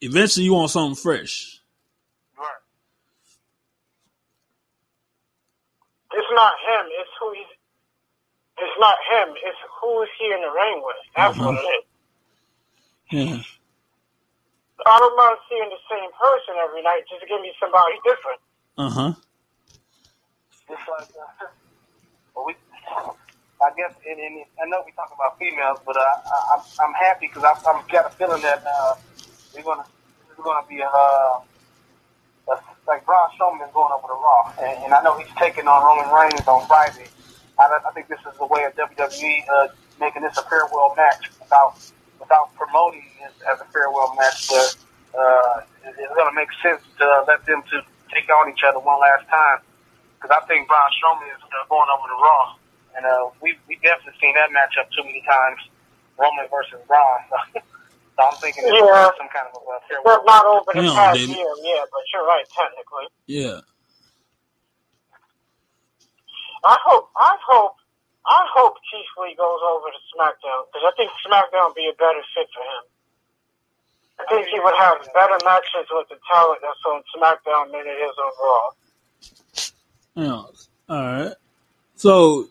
Eventually, 0.01 0.45
you 0.45 0.53
want 0.53 0.71
something 0.71 0.95
fresh. 0.95 1.59
Right. 2.37 2.47
It's 6.13 6.27
not 6.33 6.53
him. 6.53 6.85
It's 6.99 7.09
who 7.19 7.31
he's. 7.33 7.45
It's 8.59 8.79
not 8.79 8.95
him. 9.11 9.35
It's 9.43 9.57
who 9.81 10.01
is 10.03 10.09
he 10.19 10.25
in 10.25 10.41
the 10.41 10.51
ring 10.51 10.81
with. 10.85 10.95
That's 11.15 11.37
what 11.37 11.55
it 11.55 11.57
is. 11.57 11.83
Yeah, 13.11 13.41
I 14.85 14.99
don't 14.99 15.17
mind 15.17 15.37
seeing 15.49 15.69
the 15.69 15.81
same 15.89 16.09
person 16.19 16.55
every 16.63 16.83
night. 16.83 17.03
Just 17.09 17.27
give 17.27 17.41
me 17.41 17.51
somebody 17.59 17.95
different. 18.03 18.39
uh 18.77 18.89
huh. 18.89 19.13
Just 20.69 20.81
like, 20.89 21.09
uh, 21.17 21.47
we, 22.45 22.55
I 23.61 23.71
guess, 23.75 23.93
and, 24.07 24.19
and 24.19 24.45
I 24.61 24.65
know 24.69 24.83
we 24.85 24.91
talk 24.93 25.11
about 25.15 25.39
females, 25.39 25.79
but 25.85 25.97
uh, 25.97 25.99
I, 26.01 26.55
I'm, 26.57 26.61
I'm 26.87 26.93
happy 26.93 27.27
because 27.27 27.43
I've, 27.43 27.57
I've 27.65 27.87
got 27.89 28.05
a 28.05 28.09
feeling 28.15 28.41
that 28.43 28.63
uh, 28.65 28.95
we're 29.55 29.63
gonna, 29.63 29.85
we're 30.37 30.43
gonna 30.43 30.67
be 30.67 30.81
uh, 30.83 30.87
uh, 30.87 31.39
like 32.87 33.05
Braun 33.05 33.29
Strowman 33.35 33.65
is 33.67 33.73
going 33.73 33.91
over 33.91 34.07
to 34.07 34.13
Raw, 34.13 34.53
and, 34.61 34.83
and 34.85 34.93
I 34.93 35.01
know 35.03 35.17
he's 35.17 35.31
taking 35.37 35.67
on 35.67 35.83
Roman 35.83 36.09
Reigns 36.13 36.47
on 36.47 36.65
Friday. 36.67 37.09
I, 37.59 37.65
I 37.85 37.91
think 37.91 38.07
this 38.07 38.19
is 38.29 38.37
the 38.37 38.45
way 38.45 38.63
of 38.65 38.75
WWE 38.75 39.35
uh, 39.49 39.67
making 39.99 40.21
this 40.21 40.37
a 40.37 40.43
farewell 40.43 40.93
match 40.95 41.31
without 41.41 41.75
without 42.19 42.53
promoting 42.55 43.05
it 43.25 43.33
as 43.51 43.59
a 43.61 43.65
farewell 43.73 44.13
match, 44.15 44.49
but 44.49 44.77
uh, 45.17 45.61
it- 45.85 45.95
it's 45.97 46.13
to 46.13 46.31
make 46.35 46.49
sense 46.61 46.81
to 46.99 47.05
let 47.27 47.45
them 47.45 47.63
to 47.71 47.81
take 48.13 48.29
on 48.29 48.49
each 48.51 48.61
other 48.67 48.79
one 48.79 48.99
last 48.99 49.27
time 49.29 49.59
because 50.15 50.29
I 50.35 50.45
think 50.45 50.67
Braun 50.67 50.89
Strowman 51.01 51.27
is 51.33 51.41
uh, 51.41 51.65
going 51.69 51.89
over 51.89 52.07
to 52.07 52.17
Raw, 52.21 52.55
and 52.97 53.05
uh, 53.05 53.29
we 53.41 53.55
we 53.69 53.77
definitely 53.85 54.17
seen 54.19 54.33
that 54.35 54.49
matchup 54.51 54.89
too 54.97 55.05
many 55.05 55.21
times, 55.23 55.61
Roman 56.19 56.47
versus 56.51 56.81
Braun. 56.87 57.21
So, 58.17 58.25
so 58.25 58.29
I'm 58.33 58.37
thinking 58.41 58.65
it's 58.65 58.73
Yeah. 58.81 59.09
some 59.17 59.29
kind 59.29 59.45
of 59.49 59.57
a 59.57 59.61
uh, 59.61 59.77
Well, 60.05 60.21
farewell. 60.21 60.25
not 60.25 60.45
over 60.49 60.73
the 60.73 60.81
Hang 60.81 60.89
on, 60.89 60.95
past 60.97 61.21
David. 61.21 61.37
year, 61.37 61.51
yeah, 61.63 61.85
but 61.93 62.01
you're 62.13 62.25
right. 62.25 62.45
Technically, 62.49 63.07
Yeah. 63.27 63.61
I 66.65 66.77
hope. 66.85 67.09
I 67.17 67.37
hope. 67.45 67.75
I 68.25 68.43
hope 68.57 68.75
Keith 68.91 69.13
Lee 69.21 69.35
goes 69.37 69.61
over 69.69 69.87
to 69.89 70.01
SmackDown 70.17 70.67
because 70.69 70.85
I 70.85 70.93
think 70.97 71.11
SmackDown 71.25 71.71
would 71.71 71.79
be 71.79 71.89
a 71.89 71.97
better 71.97 72.21
fit 72.35 72.49
for 72.53 72.63
him. 72.65 72.83
I 74.19 74.23
think 74.29 74.47
he 74.49 74.59
would 74.59 74.75
have 74.79 74.97
better 75.13 75.39
matches 75.45 75.87
with 75.91 76.09
the 76.09 76.17
talent 76.31 76.61
that's 76.61 76.83
on 76.87 77.03
SmackDown 77.15 77.71
than 77.71 77.85
it 77.85 77.99
is 78.01 78.15
on 78.17 78.33
Raw. 78.41 78.65
Yeah. 80.15 80.43
All 80.89 81.03
right. 81.03 81.33
So 81.95 82.49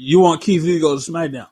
you 0.00 0.20
want 0.20 0.40
Keith 0.40 0.62
Lee 0.62 0.74
to 0.74 0.80
go 0.80 0.98
to 0.98 1.00
SmackDown? 1.00 1.48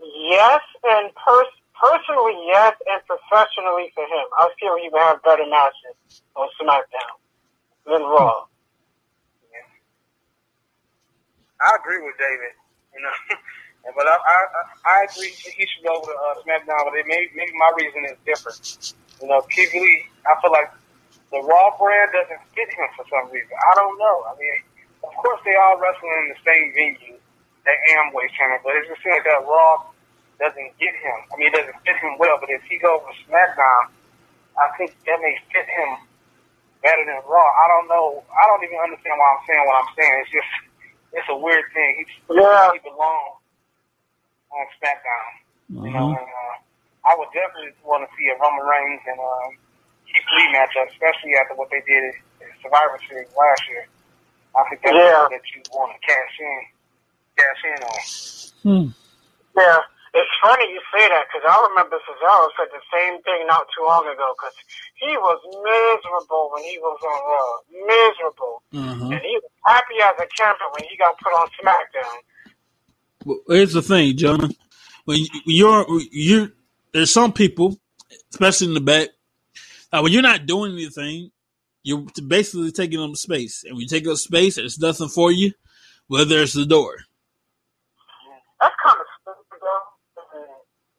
Yes, 0.00 0.60
and 0.82 1.10
pers- 1.14 1.62
personally, 1.78 2.34
yes, 2.46 2.74
and 2.90 3.00
professionally 3.06 3.92
for 3.94 4.04
him, 4.04 4.26
I 4.38 4.48
feel 4.58 4.76
he 4.76 4.88
would 4.90 5.02
have 5.02 5.22
better 5.22 5.46
matches 5.46 6.22
on 6.34 6.48
SmackDown 6.60 7.14
than 7.86 8.02
Raw. 8.02 8.46
I 11.62 11.78
agree 11.78 12.02
with 12.02 12.18
David. 12.18 12.58
You 12.90 13.00
know, 13.06 13.38
but 13.96 14.06
I 14.06 14.18
I, 14.18 14.38
I 14.82 15.06
agree 15.06 15.30
he 15.30 15.62
should 15.62 15.86
go 15.86 16.02
to 16.02 16.10
uh, 16.10 16.34
SmackDown. 16.42 16.90
But 16.90 16.98
it 16.98 17.06
may, 17.06 17.30
maybe 17.34 17.52
my 17.54 17.70
reason 17.78 18.02
is 18.10 18.18
different. 18.26 18.94
You 19.22 19.28
know, 19.28 19.42
Keith 19.42 19.72
Lee, 19.72 20.06
I 20.26 20.34
feel 20.42 20.50
like 20.50 20.74
the 21.30 21.38
Raw 21.38 21.70
brand 21.78 22.10
doesn't 22.12 22.42
fit 22.50 22.66
him 22.74 22.90
for 22.98 23.06
some 23.06 23.30
reason. 23.30 23.54
I 23.54 23.74
don't 23.78 23.96
know. 23.98 24.26
I 24.26 24.34
mean, 24.34 24.58
of 25.04 25.12
course 25.18 25.40
they 25.44 25.54
all 25.56 25.78
wrestling 25.78 26.14
in 26.26 26.28
the 26.34 26.40
same 26.46 26.66
venue, 26.74 27.16
the 27.66 27.74
Amway 27.98 28.26
Center, 28.38 28.58
but 28.62 28.74
it 28.78 28.86
just 28.88 29.02
seems 29.02 29.18
like 29.18 29.26
that 29.26 29.42
Raw 29.46 29.86
doesn't 30.38 30.70
get 30.78 30.94
him. 30.94 31.18
I 31.30 31.34
mean, 31.38 31.48
it 31.50 31.56
doesn't 31.58 31.78
fit 31.86 31.96
him 32.02 32.18
well. 32.18 32.38
But 32.40 32.50
if 32.50 32.62
he 32.66 32.78
goes 32.78 33.02
to 33.06 33.12
SmackDown, 33.26 33.82
I 34.58 34.66
think 34.78 34.94
that 35.06 35.18
may 35.22 35.34
fit 35.54 35.66
him 35.66 35.90
better 36.82 37.04
than 37.06 37.22
Raw. 37.26 37.48
I 37.62 37.66
don't 37.70 37.86
know. 37.86 38.22
I 38.30 38.42
don't 38.50 38.62
even 38.66 38.78
understand 38.82 39.14
why 39.18 39.28
I'm 39.38 39.42
saying 39.46 39.62
what 39.66 39.76
I'm 39.82 39.90
saying. 39.94 40.14
It's 40.26 40.32
just 40.34 40.52
it's 41.14 41.28
a 41.30 41.38
weird 41.38 41.66
thing. 41.74 41.90
He 42.02 42.04
Yeah. 42.34 42.72
he 42.74 42.80
belongs 42.82 43.38
on 44.50 44.66
SmackDown. 44.80 45.30
You 45.72 45.90
know, 45.94 46.10
Uh-huh. 46.12 46.18
and, 46.20 46.28
uh, 46.28 46.56
I 47.08 47.14
would 47.16 47.30
definitely 47.32 47.72
want 47.82 48.04
to 48.06 48.10
see 48.16 48.28
a 48.28 48.36
Roman 48.38 48.64
Reigns 48.66 49.02
and 49.06 49.18
um, 49.18 49.50
Keith 50.06 50.26
Lee 50.36 50.48
matchup, 50.54 50.86
especially 50.92 51.34
after 51.40 51.54
what 51.54 51.70
they 51.70 51.80
did 51.82 52.14
in 52.42 52.48
Survivor 52.62 52.98
Series 53.08 53.28
last 53.34 53.62
year. 53.68 53.86
I 54.56 54.62
think 54.68 54.82
that's 54.82 54.94
Yeah. 54.96 55.26
that 55.30 55.44
you 55.54 55.62
want 55.72 55.92
to 55.94 55.98
cash 56.06 56.34
in, 56.40 56.60
cash 57.38 57.62
in 57.64 57.82
on. 57.84 58.00
Hmm. 58.62 58.88
Yeah, 59.56 59.80
it's 60.14 60.30
funny 60.42 60.64
you 60.72 60.80
say 60.92 61.08
that 61.08 61.24
because 61.28 61.44
I 61.48 61.56
remember 61.70 61.96
Cesaro 62.04 62.48
said 62.56 62.68
the 62.72 62.82
same 62.92 63.20
thing 63.22 63.46
not 63.46 63.66
too 63.76 63.84
long 63.84 64.06
ago 64.06 64.34
because 64.36 64.54
he 64.96 65.16
was 65.16 65.40
miserable 65.64 66.50
when 66.54 66.64
he 66.64 66.78
was 66.78 66.98
on 67.02 67.20
Raw, 67.28 67.86
miserable, 67.86 68.62
Uh-huh. 68.74 69.10
and 69.12 69.20
he 69.22 69.34
was 69.40 69.52
happy 69.66 69.96
as 70.02 70.14
a 70.20 70.26
camper 70.36 70.64
when 70.72 70.84
he 70.88 70.96
got 70.96 71.18
put 71.18 71.32
on 71.32 71.48
SmackDown. 71.60 72.18
Well, 73.24 73.40
here's 73.48 73.72
the 73.72 73.82
thing, 73.82 74.16
Jonah. 74.16 74.50
When 75.04 75.18
you- 75.18 75.42
you're 75.46 75.86
you, 76.10 76.52
there's 76.92 77.10
some 77.10 77.32
people, 77.32 77.78
especially 78.30 78.68
in 78.68 78.74
the 78.74 78.80
back, 78.80 79.08
uh, 79.92 80.00
when 80.00 80.12
you're 80.12 80.22
not 80.22 80.46
doing 80.46 80.72
anything, 80.72 81.30
You're 81.82 82.06
basically 82.26 82.70
taking 82.72 83.00
up 83.00 83.16
space, 83.16 83.64
and 83.64 83.74
when 83.74 83.82
you 83.82 83.88
take 83.88 84.06
up 84.06 84.16
space, 84.16 84.56
there's 84.56 84.78
nothing 84.78 85.08
for 85.08 85.32
you. 85.32 85.52
Well, 86.08 86.24
there's 86.24 86.52
the 86.52 86.66
door. 86.66 86.96
That's 88.60 88.74
kind 88.84 88.98
of 89.00 89.06
stupid, 89.20 89.58
though. 89.60 89.86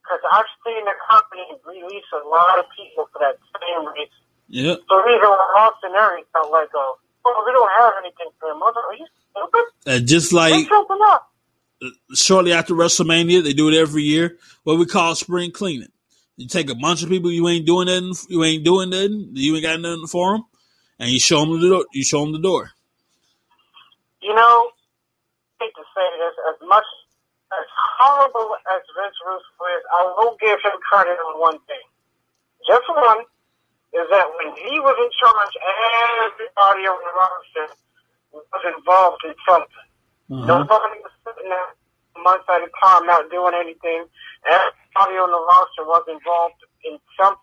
Because 0.04 0.20
I've 0.32 0.50
seen 0.66 0.84
the 0.84 0.92
company 1.10 1.44
release 1.66 2.04
a 2.14 2.28
lot 2.28 2.60
of 2.60 2.66
people 2.76 3.08
for 3.14 3.20
that 3.20 3.38
same 3.62 3.88
reason. 3.88 4.12
Yep. 4.50 4.80
The 4.90 4.96
reason 5.08 5.30
why 5.30 5.70
Austin 5.72 5.92
Aries 5.96 6.26
felt 6.34 6.52
like, 6.52 6.70
oh, 6.76 6.98
well, 7.24 7.44
we 7.46 7.52
don't 7.54 7.72
have 7.80 7.94
anything 8.04 8.28
for 8.40 8.50
him. 8.52 8.62
Are 8.62 8.96
you 8.98 9.08
stupid? 9.32 9.66
And 9.86 10.08
just 10.08 10.34
like 10.34 10.68
shortly 12.14 12.54
after 12.54 12.74
WrestleMania, 12.74 13.44
they 13.44 13.54
do 13.54 13.70
it 13.70 13.76
every 13.76 14.04
year. 14.04 14.38
What 14.64 14.78
we 14.78 14.86
call 14.86 15.16
spring 15.16 15.52
cleaning. 15.52 15.92
You 16.36 16.48
take 16.48 16.70
a 16.70 16.76
bunch 16.76 17.04
of 17.04 17.10
people 17.10 17.32
you 17.32 17.48
ain't 17.48 17.66
doing 17.66 17.88
nothing, 17.88 18.14
you 18.28 18.44
ain't 18.44 18.64
doing 18.64 18.90
nothing, 18.90 19.30
you 19.34 19.56
ain't 19.56 19.64
got 19.64 19.80
nothing 19.80 20.08
for 20.08 20.34
them, 20.34 20.46
and 21.04 21.12
you 21.12 21.20
show 21.20 21.44
them 21.44 21.60
the 21.60 21.68
door. 21.68 21.86
You 21.92 22.04
show 22.04 22.24
them 22.24 22.32
the 22.32 22.40
door. 22.40 22.72
You 24.24 24.32
know, 24.34 24.72
I 25.60 25.68
hate 25.68 25.76
to 25.76 25.84
say 25.92 26.08
this, 26.16 26.36
as 26.48 26.58
much 26.64 26.88
as 27.52 27.68
horrible 28.00 28.56
as 28.72 28.80
Vince 28.96 29.20
Russo 29.28 29.64
is, 29.76 29.84
I 30.00 30.02
will 30.16 30.40
give 30.40 30.64
him 30.64 30.80
credit 30.80 31.20
on 31.20 31.44
one 31.44 31.60
thing. 31.68 31.86
Just 32.64 32.88
one 32.88 33.28
is 33.92 34.08
that 34.16 34.32
when 34.40 34.56
he 34.56 34.80
was 34.80 34.96
in 34.96 35.12
charge, 35.20 35.54
everybody 36.24 36.88
on 36.88 36.96
the 37.04 37.12
roster 37.12 37.68
was 38.32 38.64
involved 38.64 39.22
in 39.28 39.36
something. 39.44 39.88
Uh-huh. 40.32 40.48
Nobody 40.48 41.04
was 41.04 41.12
sitting 41.28 41.52
there 41.52 41.76
months 42.24 42.48
at 42.48 42.64
a 42.64 42.72
time 42.80 43.04
not 43.06 43.28
doing 43.28 43.52
anything. 43.60 44.08
Everybody 44.48 45.20
on 45.20 45.36
the 45.36 45.44
roster 45.52 45.84
was 45.84 46.08
involved 46.08 46.64
in 46.88 46.96
some 47.20 47.36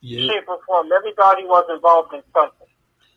Yeah. 0.00 0.28
shape 0.28 0.48
or 0.48 0.60
form. 0.66 0.90
Everybody 0.92 1.44
was 1.44 1.64
involved 1.72 2.12
in 2.14 2.22
something. 2.32 2.68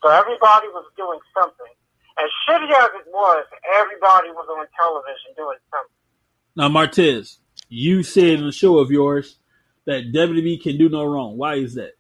So 0.02 0.10
everybody 0.10 0.68
was 0.72 0.86
doing 0.96 1.20
something. 1.38 1.74
As 2.18 2.30
shitty 2.48 2.72
as 2.72 2.90
it 2.96 3.08
was, 3.12 3.46
everybody 3.76 4.30
was 4.32 4.48
on 4.50 4.66
television 4.76 5.36
doing 5.36 5.58
something. 5.70 5.98
Now, 6.56 6.70
Martez, 6.70 7.38
you 7.70 8.04
said 8.04 8.40
in 8.40 8.46
a 8.46 8.52
show 8.52 8.80
of 8.80 8.90
yours 8.90 9.38
that 9.86 10.12
WWE 10.14 10.62
can 10.62 10.78
do 10.78 10.90
no 10.90 11.06
wrong. 11.06 11.38
Why 11.38 11.56
is 11.56 11.76
that? 11.76 11.94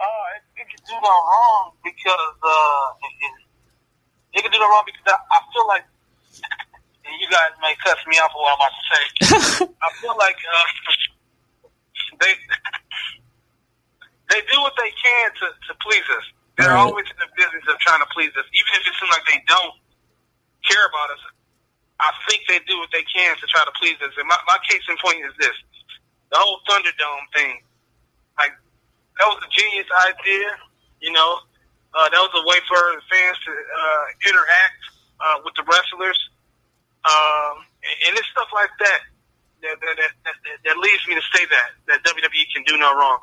Uh, 0.00 0.26
it, 0.36 0.62
it 0.62 0.66
can 0.68 0.82
do 0.86 0.94
no 1.02 1.10
wrong 1.10 1.72
because 1.84 2.36
uh, 2.42 2.86
it, 3.02 3.12
it, 4.34 4.38
it 4.38 4.42
can 4.42 4.50
do 4.50 4.58
no 4.58 4.68
wrong 4.68 4.82
because 4.86 5.06
I, 5.06 5.18
I 5.30 5.40
feel 5.52 5.66
like 5.68 5.84
and 7.06 7.14
you 7.22 7.28
guys 7.30 7.54
may 7.62 7.74
cuss 7.82 7.98
me 8.06 8.18
off 8.18 8.32
for 8.34 8.42
what 8.42 8.52
I'm 8.52 8.60
about 8.60 8.74
to 8.74 8.84
say. 8.90 9.02
I 9.86 9.88
feel 10.02 10.16
like 10.18 10.36
uh, 10.42 10.64
they 12.20 12.32
they 12.34 12.85
do 14.52 14.58
what 14.62 14.74
they 14.78 14.92
can 15.02 15.26
to, 15.42 15.46
to 15.68 15.72
please 15.82 16.04
us. 16.18 16.26
They're 16.58 16.72
Right. 16.74 16.80
always 16.88 17.06
in 17.10 17.18
the 17.20 17.30
business 17.36 17.64
of 17.68 17.78
trying 17.80 18.00
to 18.00 18.10
please 18.14 18.32
us, 18.36 18.46
even 18.54 18.72
if 18.80 18.84
it 18.88 18.94
seems 18.98 19.12
like 19.12 19.26
they 19.28 19.40
don't 19.48 19.76
care 20.68 20.84
about 20.86 21.10
us. 21.14 21.22
I 22.00 22.12
think 22.28 22.44
they 22.48 22.60
do 22.68 22.78
what 22.78 22.90
they 22.92 23.04
can 23.08 23.36
to 23.38 23.46
try 23.48 23.64
to 23.64 23.74
please 23.80 23.96
us. 24.04 24.12
And 24.18 24.28
my, 24.28 24.36
my 24.48 24.58
case 24.68 24.82
in 24.88 24.96
point 25.00 25.24
is 25.24 25.32
this: 25.40 25.56
the 26.32 26.38
whole 26.38 26.60
Thunderdome 26.68 27.26
thing. 27.34 27.62
Like 28.38 28.52
that 29.18 29.26
was 29.28 29.40
a 29.44 29.50
genius 29.52 29.88
idea. 30.06 30.48
You 31.00 31.12
know, 31.12 31.40
uh, 31.94 32.08
that 32.10 32.20
was 32.20 32.34
a 32.36 32.44
way 32.48 32.58
for 32.68 32.78
the 32.96 33.02
fans 33.10 33.38
to 33.46 33.52
uh, 33.52 34.04
interact 34.28 34.80
uh, 35.20 35.36
with 35.44 35.54
the 35.56 35.64
wrestlers, 35.64 36.18
um, 37.08 37.64
and, 37.84 37.96
and 38.08 38.12
it's 38.18 38.28
stuff 38.32 38.48
like 38.54 38.70
that 38.80 39.00
that, 39.62 39.76
that, 39.80 39.96
that, 39.96 40.12
that 40.24 40.36
that 40.66 40.76
leads 40.78 41.02
me 41.08 41.14
to 41.16 41.24
say 41.34 41.44
that 41.48 41.68
that 41.88 41.98
WWE 42.04 42.44
can 42.54 42.64
do 42.66 42.76
no 42.78 42.92
wrong. 42.94 43.18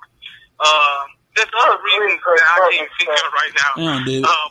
Um, 0.59 1.05
there's 1.35 1.49
other 1.65 1.79
reasons 1.81 2.21
that 2.21 2.45
I 2.45 2.57
can't 2.77 2.91
think 2.99 3.09
of 3.09 3.31
right 3.33 3.53
now 3.57 3.71
Yeah, 3.81 3.97
dude. 4.05 4.25
um, 4.25 4.49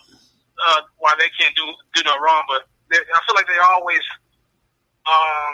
uh, 0.59 0.81
why 0.99 1.15
they 1.19 1.31
can't 1.38 1.55
do 1.55 1.65
do 1.95 2.03
no 2.05 2.15
wrong, 2.19 2.43
but 2.51 2.67
they, 2.91 2.99
I 2.99 3.19
feel 3.27 3.35
like 3.38 3.47
they 3.47 3.59
always 3.59 4.03
um, 5.07 5.53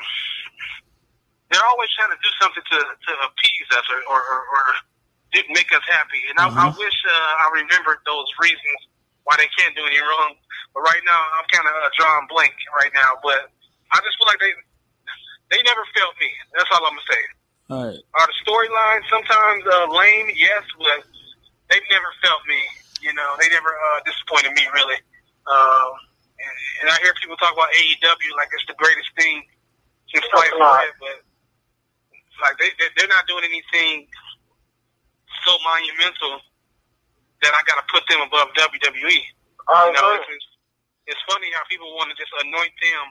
they're 1.53 1.65
always 1.65 1.89
trying 1.97 2.13
to 2.13 2.21
do 2.21 2.31
something 2.41 2.65
to 2.65 2.79
to 2.81 3.13
appease 3.29 3.69
us 3.77 3.85
or 3.93 4.01
or, 4.09 4.21
or, 4.21 4.41
or 4.41 4.65
to 5.37 5.39
make 5.53 5.69
us 5.77 5.85
happy. 5.89 6.21
And 6.33 6.41
I, 6.41 6.49
I 6.49 6.67
Mhm. 6.73 6.77
wish 6.81 6.97
uh, 7.05 7.45
I 7.45 7.47
remembered 7.61 8.01
those 8.09 8.29
reasons 8.41 8.81
why 9.25 9.37
they 9.37 9.49
can't 9.61 9.77
do 9.77 9.85
any 9.85 10.01
wrong. 10.01 10.37
But 10.73 10.81
right 10.89 11.03
now, 11.05 11.21
I'm 11.37 11.45
kind 11.53 11.69
of 11.69 11.75
uh, 11.77 11.89
drawing 11.97 12.27
blank 12.29 12.55
right 12.81 12.93
now. 12.97 13.21
But 13.23 13.53
I 13.93 14.01
just 14.01 14.17
feel 14.17 14.29
like 14.29 14.41
they 14.41 14.53
they 15.53 15.61
never 15.65 15.85
felt 15.97 16.17
me. 16.21 16.31
That's 16.57 16.69
all 16.73 16.85
I'm 16.85 16.93
gonna 16.97 17.09
say. 17.13 17.23
All 17.71 17.85
right. 17.85 18.01
Are 18.17 18.27
the 18.27 18.37
storylines 18.45 19.05
sometimes 19.13 19.63
uh, 19.69 19.93
lame? 19.93 20.33
Yes, 20.37 20.65
but 20.79 21.05
they've 21.69 21.85
never 21.93 22.11
felt 22.25 22.41
me. 22.49 22.61
You 23.05 23.13
know, 23.15 23.37
they 23.39 23.49
never 23.53 23.69
uh, 23.69 24.01
disappointed 24.09 24.53
me 24.57 24.65
really. 24.73 24.97
Um, 25.49 25.91
and, 26.41 26.55
and 26.83 26.87
I 26.91 26.97
hear 27.05 27.13
people 27.21 27.37
talk 27.37 27.53
about 27.53 27.69
AEW 27.77 28.31
like 28.37 28.49
it's 28.57 28.65
the 28.69 28.79
greatest 28.81 29.09
thing 29.17 29.45
since 30.13 30.25
It's 30.25 30.33
sliced 30.33 30.57
not. 30.59 30.81
bread, 30.81 30.93
but 31.01 31.17
like 32.43 32.57
they 32.59 32.71
they- 32.81 32.93
they're 32.97 33.13
not 33.13 33.27
doing 33.29 33.45
anything 33.45 34.09
so 35.47 35.53
monumental 35.65 36.41
that 37.43 37.53
I 37.55 37.61
got 37.69 37.79
to 37.79 37.87
put 37.93 38.03
them 38.11 38.21
above 38.27 38.49
WWE. 38.59 39.21
I 39.69 39.87
You 39.87 39.93
know, 39.95 40.09
it's, 40.19 40.47
it's 41.07 41.23
funny 41.31 41.47
how 41.55 41.63
people 41.71 41.95
want 41.95 42.11
to 42.11 42.17
just 42.19 42.33
anoint 42.43 42.73
them 42.83 43.05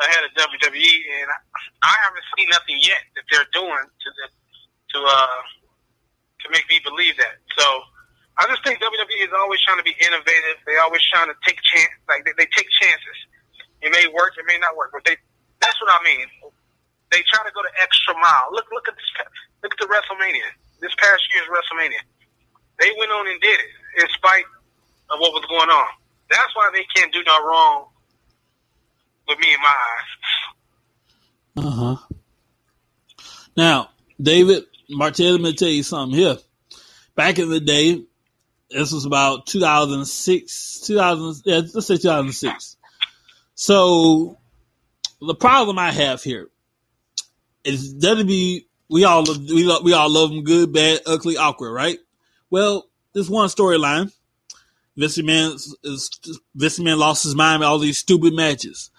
ahead 0.00 0.22
of 0.24 0.30
WWE, 0.34 0.94
and 1.20 1.28
I, 1.28 1.38
I 1.84 1.94
haven't 2.08 2.26
seen 2.36 2.48
nothing 2.48 2.78
yet 2.80 3.02
that 3.16 3.24
they're 3.28 3.50
doing 3.52 3.84
to 3.84 4.08
the, 4.08 4.26
to 4.96 4.98
uh 5.04 5.40
to 6.42 6.46
make 6.50 6.66
me 6.66 6.80
believe 6.82 7.14
that. 7.22 7.38
So 7.54 7.64
I 8.38 8.48
just 8.50 8.64
think 8.64 8.80
WWE 8.80 9.22
is 9.22 9.34
always 9.36 9.60
trying 9.62 9.78
to 9.78 9.86
be 9.86 9.94
innovative. 10.00 10.58
They 10.66 10.74
always 10.80 11.04
trying 11.12 11.30
to 11.30 11.38
take 11.46 11.60
chance, 11.62 11.92
like 12.08 12.24
they, 12.24 12.34
they 12.34 12.48
take 12.50 12.66
chances. 12.80 13.18
It 13.82 13.92
may 13.92 14.08
work, 14.10 14.34
it 14.38 14.46
may 14.48 14.58
not 14.58 14.74
work, 14.74 14.90
but 14.90 15.04
they 15.04 15.16
that's 15.62 15.78
what 15.78 15.94
I 15.94 16.00
mean. 16.02 16.26
They 17.14 17.22
try 17.28 17.44
to 17.44 17.52
go 17.52 17.60
the 17.62 17.74
extra 17.78 18.16
mile. 18.16 18.50
Look, 18.50 18.66
look 18.72 18.88
at 18.88 18.96
this. 18.96 19.10
Look 19.62 19.76
at 19.76 19.78
the 19.78 19.86
WrestleMania. 19.86 20.48
This 20.80 20.90
past 20.98 21.22
year's 21.30 21.46
WrestleMania. 21.46 22.02
They 22.80 22.90
went 22.98 23.12
on 23.12 23.28
and 23.28 23.38
did 23.38 23.60
it 23.60 24.02
in 24.02 24.08
spite 24.10 24.48
of 25.12 25.20
what 25.20 25.30
was 25.36 25.44
going 25.46 25.70
on. 25.70 25.88
That's 26.32 26.50
why 26.56 26.72
they 26.72 26.82
can't 26.96 27.12
do 27.12 27.22
no 27.22 27.36
wrong 27.46 27.91
with 29.28 29.38
me 29.38 29.48
in 29.54 29.60
my 29.62 31.64
eyes. 31.64 31.66
Uh 31.66 31.96
huh. 31.96 32.14
Now, 33.56 33.90
David 34.20 34.64
Martell, 34.88 35.32
let 35.32 35.40
me 35.40 35.54
tell 35.54 35.68
you 35.68 35.82
something 35.82 36.18
here. 36.18 36.38
Back 37.14 37.38
in 37.38 37.50
the 37.50 37.60
day, 37.60 38.02
this 38.70 38.92
was 38.92 39.04
about 39.04 39.46
2006, 39.46 40.80
2000, 40.86 41.42
yeah, 41.44 41.56
let's 41.74 41.86
say 41.86 41.96
2006. 41.96 42.76
So, 43.54 44.38
the 45.20 45.34
problem 45.34 45.78
I 45.78 45.92
have 45.92 46.22
here 46.22 46.48
is 47.64 47.94
WB, 47.94 48.64
we 48.88 49.04
all, 49.04 49.24
love- 49.24 49.44
we, 49.44 49.64
lo- 49.64 49.82
we 49.84 49.92
all 49.92 50.10
love 50.10 50.30
them 50.30 50.42
good, 50.42 50.72
bad, 50.72 51.00
ugly, 51.06 51.36
awkward, 51.36 51.72
right? 51.72 51.98
Well, 52.50 52.88
this 53.12 53.28
one 53.28 53.48
storyline. 53.48 54.12
Vince 54.96 55.16
is 55.16 55.20
Vince 56.54 56.78
McMahon 56.78 56.98
lost 56.98 57.22
his 57.24 57.34
mind 57.34 57.60
with 57.60 57.68
all 57.68 57.78
these 57.78 57.96
stupid 57.98 58.34
matches. 58.34 58.90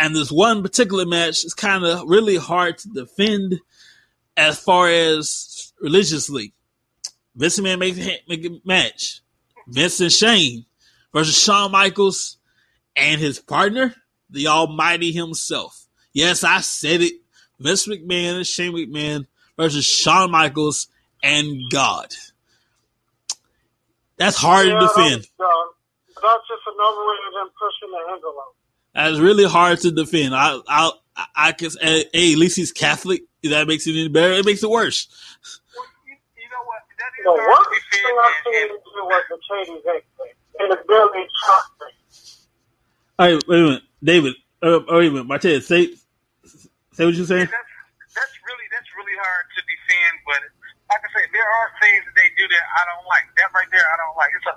And 0.00 0.16
this 0.16 0.32
one 0.32 0.62
particular 0.62 1.04
match 1.04 1.44
is 1.44 1.52
kind 1.52 1.84
of 1.84 2.08
really 2.08 2.36
hard 2.36 2.78
to 2.78 2.88
defend 2.88 3.60
as 4.34 4.58
far 4.58 4.88
as 4.88 5.74
religiously. 5.78 6.54
Vince 7.36 7.60
McMahon 7.60 7.78
makes 7.80 7.98
a, 7.98 8.18
make 8.26 8.46
a 8.46 8.60
match. 8.64 9.20
Vince 9.68 10.00
and 10.00 10.10
Shane 10.10 10.64
versus 11.12 11.38
Shawn 11.38 11.70
Michaels 11.70 12.38
and 12.96 13.20
his 13.20 13.40
partner, 13.40 13.94
the 14.30 14.46
Almighty 14.46 15.12
himself. 15.12 15.86
Yes, 16.14 16.44
I 16.44 16.62
said 16.62 17.02
it. 17.02 17.12
Vince 17.58 17.86
McMahon 17.86 18.36
and 18.36 18.46
Shane 18.46 18.72
McMahon 18.72 19.26
versus 19.58 19.84
Shawn 19.84 20.30
Michaels 20.30 20.88
and 21.22 21.60
God. 21.70 22.08
That's 24.16 24.38
hard 24.38 24.66
Yeah, 24.66 24.78
to 24.78 24.80
defend. 24.80 25.20
That's, 25.20 25.30
uh, 25.40 25.66
that's 26.22 26.48
just 26.48 26.62
another 26.74 27.04
way 27.04 27.16
of 27.28 27.34
them 27.34 27.50
pushing 27.60 27.90
the 27.92 28.12
envelope. 28.14 28.56
That's 28.94 29.18
really 29.18 29.44
hard 29.44 29.80
to 29.80 29.90
defend. 29.90 30.34
I, 30.34 30.58
I, 30.68 30.90
I, 31.16 31.26
I 31.36 31.52
can. 31.52 31.70
Hey, 31.80 32.02
at 32.32 32.38
least 32.38 32.56
he's 32.56 32.72
Catholic. 32.72 33.22
If 33.42 33.52
that 33.52 33.66
makes 33.68 33.86
it 33.86 33.92
any 33.92 34.08
better, 34.08 34.34
it 34.34 34.44
makes 34.44 34.62
it 34.62 34.70
worse. 34.70 35.08
Well, 35.74 35.86
you, 36.06 36.16
you 36.36 36.48
know 36.50 36.62
what? 36.66 36.82
That 36.98 37.12
is 37.16 37.24
The 37.24 37.32
worst 37.32 37.70
thing 37.88 38.04
I've 38.20 38.38
seen 38.44 38.68
him 38.68 38.78
do 38.84 39.04
was 39.08 39.24
the 39.30 39.38
Katie 39.48 39.80
Vick 39.84 40.04
thing. 40.18 40.34
And 40.60 40.72
the 40.72 40.78
Billy 40.86 41.24
Chuck 41.46 41.66
thing. 41.78 41.96
All 43.18 43.26
right, 43.32 43.44
wait 43.48 43.60
a 43.60 43.64
minute, 43.64 43.82
David. 44.02 44.34
Uh, 44.60 44.80
wait 44.88 45.08
a 45.08 45.12
minute, 45.12 45.28
Martez. 45.28 45.64
Say, 45.64 45.96
say 46.92 47.04
what 47.04 47.14
you're 47.16 47.24
saying. 47.24 47.48
that's 47.48 47.72
that's 48.12 48.34
really 48.44 48.66
that's 48.74 48.90
really 48.92 49.16
hard 49.16 49.44
to 49.56 49.60
defend. 49.64 50.14
But 50.28 50.40
like 50.92 51.00
I 51.00 51.08
said, 51.16 51.28
there 51.32 51.48
are 51.48 51.68
things 51.80 52.04
that 52.04 52.16
they 52.16 52.28
do 52.36 52.44
that 52.44 52.64
I 52.76 52.82
don't 52.92 53.06
like. 53.08 53.24
That 53.40 53.48
right 53.56 53.70
there, 53.72 53.86
I 53.88 53.96
don't 53.96 54.16
like. 54.20 54.32
It's 54.36 54.48
a 54.52 54.56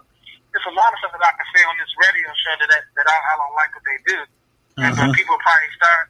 it's 0.53 0.67
a 0.69 0.75
lot 0.77 0.89
of 0.93 0.97
stuff 1.01 1.13
that 1.17 1.25
I 1.25 1.33
can 1.33 1.47
say 1.53 1.61
on 1.65 1.75
this 1.81 1.91
radio 1.97 2.29
show 2.45 2.53
that 2.61 2.69
that, 2.69 2.83
that 2.97 3.07
I, 3.09 3.17
I 3.17 3.33
don't 3.41 3.55
like 3.57 3.71
what 3.73 3.85
they 3.85 3.99
do, 4.05 4.19
and 4.85 4.93
Uh-huh. 4.93 5.09
uh, 5.09 5.13
people 5.17 5.35
probably 5.41 5.71
start 5.77 6.05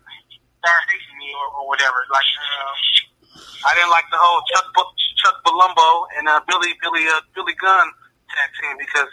start 0.59 0.81
hating 0.91 1.17
me 1.19 1.29
or, 1.35 1.47
or 1.59 1.63
whatever. 1.71 1.99
Like 2.11 2.29
um, 2.43 2.75
I 3.67 3.71
didn't 3.75 3.91
like 3.91 4.07
the 4.11 4.19
whole 4.19 4.39
Chuck 4.51 4.67
Chuck 5.23 5.35
Palumbo 5.47 6.07
and 6.19 6.27
uh, 6.27 6.39
Billy 6.47 6.71
Billy 6.83 7.03
uh, 7.07 7.23
Billy 7.35 7.55
Gunn 7.59 7.87
tag 8.31 8.49
team 8.59 8.75
because 8.79 9.11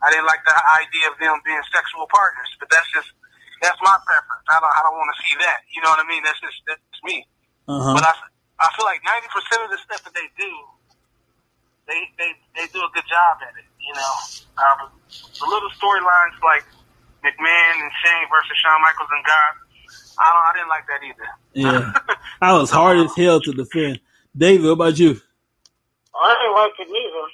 I 0.00 0.08
didn't 0.12 0.24
like 0.28 0.40
the 0.48 0.56
idea 0.80 1.12
of 1.12 1.16
them 1.20 1.36
being 1.44 1.60
sexual 1.72 2.08
partners. 2.08 2.48
But 2.60 2.72
that's 2.72 2.88
just 2.92 3.12
that's 3.60 3.76
my 3.84 3.96
preference. 4.08 4.44
I 4.48 4.56
don't 4.60 4.72
I 4.72 4.80
don't 4.84 4.96
want 4.96 5.12
to 5.12 5.18
see 5.24 5.34
that. 5.44 5.60
You 5.72 5.80
know 5.84 5.92
what 5.92 6.00
I 6.00 6.08
mean? 6.08 6.24
That's 6.24 6.40
just 6.40 6.56
that's 6.68 7.00
me. 7.04 7.28
Uh-huh. 7.68 7.92
But 7.96 8.04
I 8.08 8.12
I 8.60 8.66
feel 8.76 8.84
like 8.88 9.00
ninety 9.04 9.28
percent 9.32 9.60
of 9.64 9.70
the 9.72 9.80
stuff 9.84 10.00
that 10.08 10.12
they 10.16 10.28
do, 10.40 10.52
they 11.88 12.00
they 12.18 12.30
they 12.56 12.66
do 12.72 12.80
a 12.84 12.90
good 12.92 13.06
job 13.08 13.40
at 13.44 13.54
it. 13.60 13.68
You 13.80 13.94
know, 13.94 14.12
um, 14.60 14.90
the 15.08 15.46
little 15.46 15.70
storylines 15.80 16.36
like 16.44 16.64
McMahon 17.24 17.74
and 17.82 17.92
Shane 18.04 18.26
versus 18.30 18.56
Shawn 18.62 18.80
Michaels 18.82 19.08
and 19.10 19.24
God. 19.24 19.52
I 20.20 20.26
don't. 20.32 20.44
I 20.44 20.52
didn't 20.54 20.68
like 20.68 20.86
that 20.86 21.00
either. 21.04 21.28
Yeah. 21.54 22.16
I 22.40 22.52
was 22.52 22.70
hard 22.70 22.98
as 22.98 23.14
hell 23.16 23.40
to 23.40 23.52
defend. 23.52 24.00
David, 24.36 24.64
what 24.64 24.72
about 24.72 24.98
you? 24.98 25.20
I 26.14 26.34
didn't 26.36 26.56
like 26.56 26.76
it 26.78 26.90
either. 26.92 27.26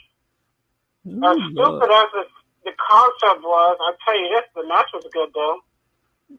As 1.07 1.39
stupid 1.51 1.87
Lord. 1.87 1.91
as 1.91 2.09
the, 2.15 2.25
the 2.65 2.75
concept 2.79 3.43
was, 3.43 3.77
I 3.79 3.91
tell 4.05 4.19
you 4.19 4.29
this, 4.35 4.47
the 4.55 4.67
match 4.67 4.91
was 4.95 5.07
good 5.13 5.31
though. 5.35 5.59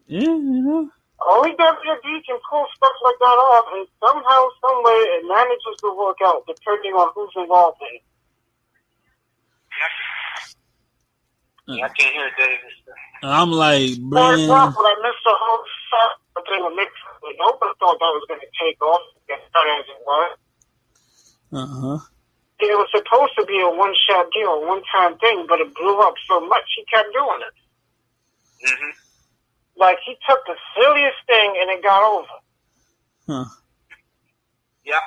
Yeah, 0.07 0.35
you 0.35 0.61
know. 0.63 0.89
Only 1.17 1.51
WWE 1.57 2.17
can 2.27 2.37
pull 2.45 2.65
stuff 2.75 2.97
like 3.03 3.19
that 3.19 3.37
off, 3.41 3.65
and 3.73 3.87
somehow, 3.97 4.39
some 4.61 4.83
way, 4.85 4.99
it 5.17 5.25
manages 5.25 5.75
to 5.81 5.89
work 5.97 6.17
out, 6.23 6.45
depending 6.45 6.93
on 6.93 7.09
who's 7.15 7.33
involved 7.35 7.81
in 7.81 7.97
it. 7.97 8.03
Yeah, 11.67 11.85
I 11.85 11.89
can't 11.89 12.15
hear 12.15 12.31
Davis. 12.39 12.75
I'm 13.23 13.51
like, 13.51 13.91
For 13.99 14.23
man. 14.23 14.39
example, 14.39 14.83
I 14.87 14.95
missed 15.03 15.23
the 15.25 15.35
whole 15.35 15.63
set 15.91 16.45
thing 16.47 16.63
with 16.63 16.79
Mick. 16.79 16.87
Foley. 17.19 17.35
Nobody 17.39 17.73
thought 17.79 17.99
that 17.99 18.13
was 18.15 18.25
going 18.27 18.39
to 18.39 18.51
take 18.55 18.79
off 18.81 19.01
as 19.27 19.41
far 19.51 19.67
as 19.67 19.85
it 19.89 20.01
was. 20.05 20.37
Uh 21.51 21.67
huh. 21.67 21.99
It 22.59 22.73
was 22.73 22.89
supposed 22.89 23.33
to 23.37 23.45
be 23.45 23.59
a 23.61 23.69
one-shot 23.69 24.31
deal, 24.33 24.49
a 24.49 24.67
one-time 24.67 25.17
thing, 25.19 25.45
but 25.47 25.61
it 25.61 25.75
blew 25.75 25.99
up 25.99 26.15
so 26.27 26.39
much 26.41 26.63
he 26.75 26.85
kept 26.85 27.13
doing 27.13 27.41
it. 27.43 27.55
Mm 28.67 28.77
hmm 28.79 28.95
Like 29.77 29.99
he 30.05 30.15
took 30.27 30.39
the 30.45 30.55
silliest 30.79 31.19
thing 31.27 31.53
and 31.61 31.69
it 31.69 31.83
got 31.83 32.01
over. 32.01 32.37
Huh. 33.27 33.45
Yeah, 34.85 35.03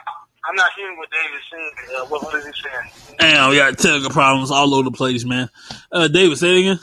I'm 0.48 0.56
not 0.56 0.70
hearing 0.76 0.96
what 0.96 1.08
Davis 1.10 1.44
said. 1.50 1.96
Uh, 1.96 2.06
what, 2.06 2.22
what 2.22 2.34
is 2.34 2.46
he 2.46 2.52
saying? 2.62 3.16
Damn, 3.18 3.50
we 3.50 3.56
got 3.56 3.76
technical 3.78 4.10
problems 4.10 4.50
all 4.50 4.74
over 4.74 4.84
the 4.88 4.96
place, 4.96 5.24
man. 5.24 5.50
Uh, 5.92 6.08
David, 6.08 6.38
say 6.38 6.56
it 6.56 6.60
again. 6.60 6.80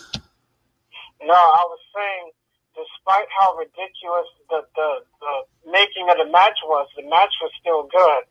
No, 1.26 1.34
I 1.34 1.64
was 1.66 1.80
saying, 1.96 2.32
despite 2.78 3.28
how 3.40 3.58
ridiculous 3.58 4.30
the, 4.50 4.62
the, 4.76 4.90
the 5.20 5.72
making 5.72 6.08
of 6.10 6.18
the 6.22 6.32
match 6.32 6.58
was, 6.66 6.88
the 6.96 7.04
match 7.10 7.34
was 7.42 7.52
still 7.60 7.90
good. 7.90 8.24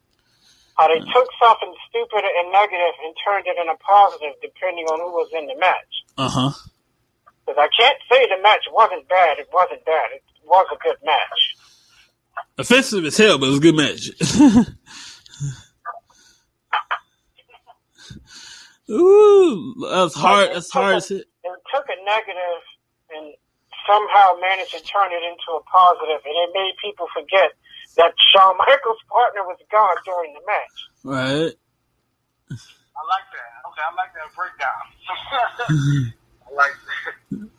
How 0.79 0.89
they 0.89 1.01
took 1.01 1.29
something 1.43 1.75
stupid 1.89 2.23
and 2.23 2.53
negative 2.53 2.95
and 3.03 3.17
turned 3.25 3.47
it 3.49 3.57
into 3.59 3.75
positive 3.81 4.37
depending 4.41 4.85
on 4.87 5.01
who 5.01 5.11
was 5.13 5.29
in 5.33 5.47
the 5.47 5.57
match. 5.59 5.93
Uh 6.17 6.29
huh. 6.29 6.53
Because 7.45 7.59
I 7.59 7.69
can't 7.75 7.99
say 8.13 8.29
the 8.29 8.43
match 8.43 8.65
wasn't 8.71 9.09
bad. 9.09 9.39
It 9.39 9.49
wasn't 9.53 9.85
bad. 9.85 10.13
It 10.15 10.23
was 10.45 10.67
a 10.73 10.77
good 10.85 10.97
match. 11.05 11.41
Offensive 12.59 13.05
as 13.05 13.17
hell, 13.17 13.39
but 13.39 13.47
it 13.47 13.51
was 13.51 13.59
a 13.59 13.69
good 13.69 13.77
match. 13.77 14.11
Ooh, 18.91 19.75
that's 19.91 20.15
hard. 20.15 20.51
That's 20.55 20.71
hard. 20.71 21.03
It 21.03 21.27
took 21.75 21.87
a 21.89 21.99
negative 22.05 22.63
and 23.11 23.35
somehow 23.87 24.39
managed 24.41 24.73
to 24.73 24.83
turn 24.83 25.11
it 25.13 25.23
into 25.23 25.49
a 25.59 25.63
positive, 25.67 26.23
and 26.25 26.35
it 26.35 26.51
made 26.55 26.75
people 26.83 27.07
forget 27.15 27.51
that 27.97 28.13
Shawn 28.33 28.57
Michaels' 28.59 29.03
partner 29.11 29.43
was 29.43 29.59
gone 29.71 29.97
during 30.05 30.35
the 30.35 30.43
match. 30.47 30.79
Right. 31.03 31.55
I 32.51 33.03
like 33.07 33.29
that. 33.35 33.51
Okay, 33.67 33.85
I 33.85 33.93
like 33.95 34.13
that 34.15 34.31
breakdown. 34.35 34.83
I 36.51 36.55
like 36.55 36.73
that. 36.73 37.49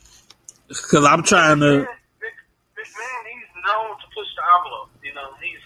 Because 0.67 1.05
I'm 1.05 1.23
trying 1.23 1.61
to. 1.61 1.87
Big, 2.19 2.35
big 2.75 2.89
man, 2.91 3.19
he's 3.23 3.47
known 3.63 3.95
to 3.95 4.07
push 4.11 4.27
the 4.35 4.43
envelope. 4.51 4.91
You 5.01 5.13
know, 5.15 5.31
he's 5.39 5.63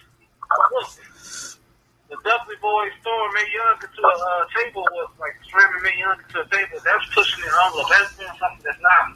the 2.12 2.20
Dudley 2.28 2.60
boys 2.62 2.92
throwing 3.04 3.32
Mae 3.34 3.48
Young 3.56 3.80
into 3.80 4.04
a 4.04 4.12
uh, 4.12 4.44
table 4.52 4.84
was 4.92 5.10
like 5.16 5.32
slamming 5.48 5.82
Mae 5.82 5.96
Young 5.98 6.20
into 6.20 6.44
a 6.44 6.48
table. 6.52 6.78
That's 6.84 7.08
pushing 7.16 7.40
the 7.40 7.48
envelope. 7.48 7.88
That's 7.88 8.12
doing 8.20 8.36
something 8.36 8.64
that's 8.68 8.84
not. 8.84 9.16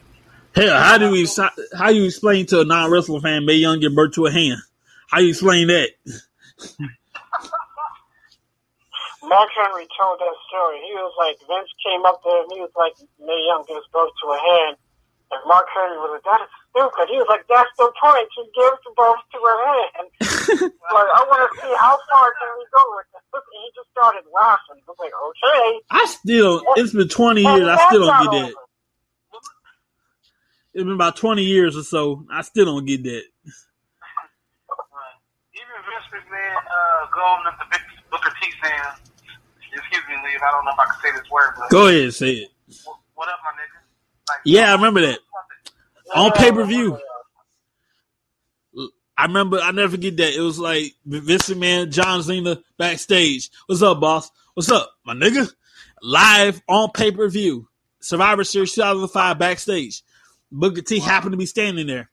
Hell, 0.56 0.80
how 0.80 0.98
do 0.98 1.12
we? 1.12 1.28
How 1.76 1.90
you 1.92 2.06
explain 2.06 2.46
to 2.48 2.62
a 2.62 2.66
non 2.66 2.90
wrestling 2.90 3.20
fan 3.20 3.46
Mae 3.46 3.60
Young 3.60 3.82
get 3.82 3.94
burnt 3.94 4.14
to 4.16 4.26
a 4.28 4.32
hand? 4.32 4.62
How 5.12 5.20
you 5.20 5.36
explain 5.36 5.68
that? 5.68 5.92
Mark 9.28 9.50
Henry 9.52 9.88
told 10.00 10.16
that 10.22 10.38
story. 10.48 10.80
He 10.86 10.94
was 10.96 11.12
like, 11.20 11.36
Vince 11.44 11.74
came 11.84 12.06
up 12.06 12.22
there 12.24 12.44
and 12.46 12.52
he 12.54 12.62
was 12.62 12.72
like, 12.78 12.96
Mae 13.20 13.44
Young 13.50 13.66
gives 13.68 13.84
birth 13.92 14.14
to 14.24 14.28
a 14.32 14.40
hand. 14.40 14.78
And 15.34 15.42
Mark 15.50 15.68
Henry 15.74 15.98
was 15.98 16.14
like, 16.14 16.24
that 16.24 16.46
is 16.46 16.54
stupid. 16.76 17.08
He 17.08 17.16
was 17.16 17.28
like, 17.32 17.48
that's 17.48 17.72
the 17.80 17.88
point. 17.96 18.28
He 18.36 18.44
gives 18.52 18.84
birth 18.92 19.24
to 19.32 19.40
a 19.40 19.56
hand. 19.64 20.08
like, 20.92 21.10
I 21.16 21.24
want 21.32 21.42
to 21.48 21.50
see 21.64 21.74
how 21.80 21.96
far 22.12 22.28
can 22.36 22.52
we 22.60 22.66
go 22.76 22.84
with 23.00 23.08
this. 23.16 23.24
And 23.32 23.60
he 23.64 23.70
just 23.72 23.90
started 23.96 24.24
laughing. 24.36 24.84
I 24.84 24.92
was 24.92 25.00
like, 25.00 25.16
okay. 25.16 25.80
I 25.90 26.06
still. 26.06 26.62
It's 26.76 26.94
been 26.94 27.08
20 27.08 27.42
years. 27.42 27.68
I 27.68 27.88
still 27.88 28.06
don't 28.06 28.24
get 28.24 28.32
that. 28.32 28.54
It's 30.76 30.84
been 30.84 30.92
about 30.92 31.16
20 31.16 31.42
years 31.42 31.78
or 31.78 31.84
so. 31.84 32.26
I 32.30 32.42
still 32.42 32.66
don't 32.66 32.86
get 32.86 33.04
that. 33.04 33.24
Even 35.56 35.80
Vince 35.88 36.08
McMahon 36.12 36.56
uh, 36.60 37.08
going 37.16 37.48
up 37.48 37.58
to 37.60 37.66
Vic, 37.72 37.82
Booker 38.12 38.32
T 38.42 38.52
saying, 38.62 38.82
excuse 39.72 40.04
me, 40.10 40.16
Lee, 40.16 40.36
I 40.36 40.52
don't 40.52 40.66
know 40.66 40.72
if 40.72 40.80
I 40.80 40.86
can 40.86 41.00
say 41.02 41.12
this 41.18 41.32
word, 41.32 41.56
but 41.58 41.70
Go 41.70 41.88
ahead, 41.88 42.14
say 42.14 42.32
it. 42.32 42.50
what, 42.84 42.98
what 43.16 43.30
up, 43.30 43.40
my 43.46 43.52
nigga? 43.52 43.80
Like, 44.28 44.40
Yeah, 44.44 44.72
I 44.72 44.76
remember 44.76 45.00
that 45.00 45.20
on 46.16 46.32
pay 46.32 46.52
per 46.52 46.66
view. 46.66 46.98
I 49.18 49.26
remember. 49.28 49.60
I 49.60 49.72
never 49.72 49.92
forget 49.92 50.18
that. 50.18 50.34
It 50.36 50.42
was 50.42 50.60
like 50.60 50.94
Vince 51.06 51.50
McMahon, 51.50 51.92
John 51.92 52.22
Cena 52.24 52.62
backstage. 52.78 53.50
What's 53.66 53.82
up, 53.82 54.00
boss? 54.02 54.30
What's 54.54 54.70
up, 54.72 54.92
my 55.06 55.14
nigga? 55.14 55.50
Live 56.02 56.62
on 56.68 56.90
pay 56.94 57.12
per 57.12 57.28
view. 57.30 57.68
Survivor 58.02 58.44
Series 58.44 58.74
2005 58.74 59.40
backstage. 59.40 60.04
Booker 60.52 60.82
T 60.82 61.00
happened 61.00 61.32
to 61.32 61.38
be 61.38 61.46
standing 61.46 61.88
there. 61.88 62.10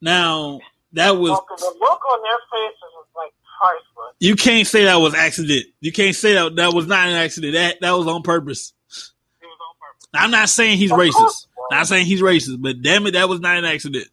Now 0.00 0.60
that 0.92 1.12
was 1.16 1.30
Well, 1.30 1.46
the 1.56 1.76
look 1.80 2.00
on 2.10 2.22
their 2.22 2.38
faces 2.50 2.82
was 2.94 3.06
like 3.14 3.32
priceless. 3.60 4.16
you 4.18 4.34
can't 4.34 4.66
say 4.66 4.84
that 4.84 4.96
was 4.96 5.14
accident. 5.14 5.66
You 5.80 5.92
can't 5.92 6.16
say 6.16 6.34
that 6.34 6.56
that 6.56 6.72
was 6.74 6.86
not 6.86 7.06
an 7.08 7.14
accident. 7.14 7.54
That 7.54 7.76
that 7.82 7.92
was 7.92 8.06
on 8.08 8.22
purpose. 8.22 8.72
It 8.90 9.46
was 9.46 9.58
on 9.60 9.74
purpose. 9.78 10.08
I'm 10.14 10.30
not 10.30 10.48
saying 10.48 10.78
he's 10.78 10.90
Of 10.90 10.98
racist. 10.98 11.12
was. 11.20 11.46
Not 11.72 11.86
saying 11.86 12.04
he's 12.04 12.20
racist, 12.20 12.60
but 12.60 12.82
damn 12.82 13.06
it, 13.06 13.12
that 13.12 13.30
was 13.30 13.40
not 13.40 13.56
an 13.56 13.64
accident. 13.64 14.04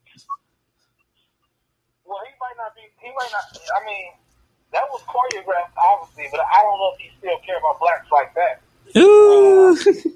Well, 2.06 2.17
he 2.24 2.32
might 2.39 2.56
not 2.56 2.74
be. 2.74 2.88
He 3.04 3.12
might 3.12 3.28
not. 3.36 3.43
I 3.52 3.84
mean, 3.84 4.15
that 4.72 4.84
was 4.88 5.02
choreographed, 5.04 5.76
obviously, 5.76 6.30
but 6.32 6.39
I 6.39 6.63
don't 6.63 6.80
know 6.80 6.93
if 6.95 7.02
he 7.02 7.12
still 7.19 7.38
care 7.45 7.58
about 7.60 7.78
blacks 7.82 8.08
like 8.13 8.34
that. 8.36 8.62
Ooh. 8.95 9.76
Mean, 9.76 10.15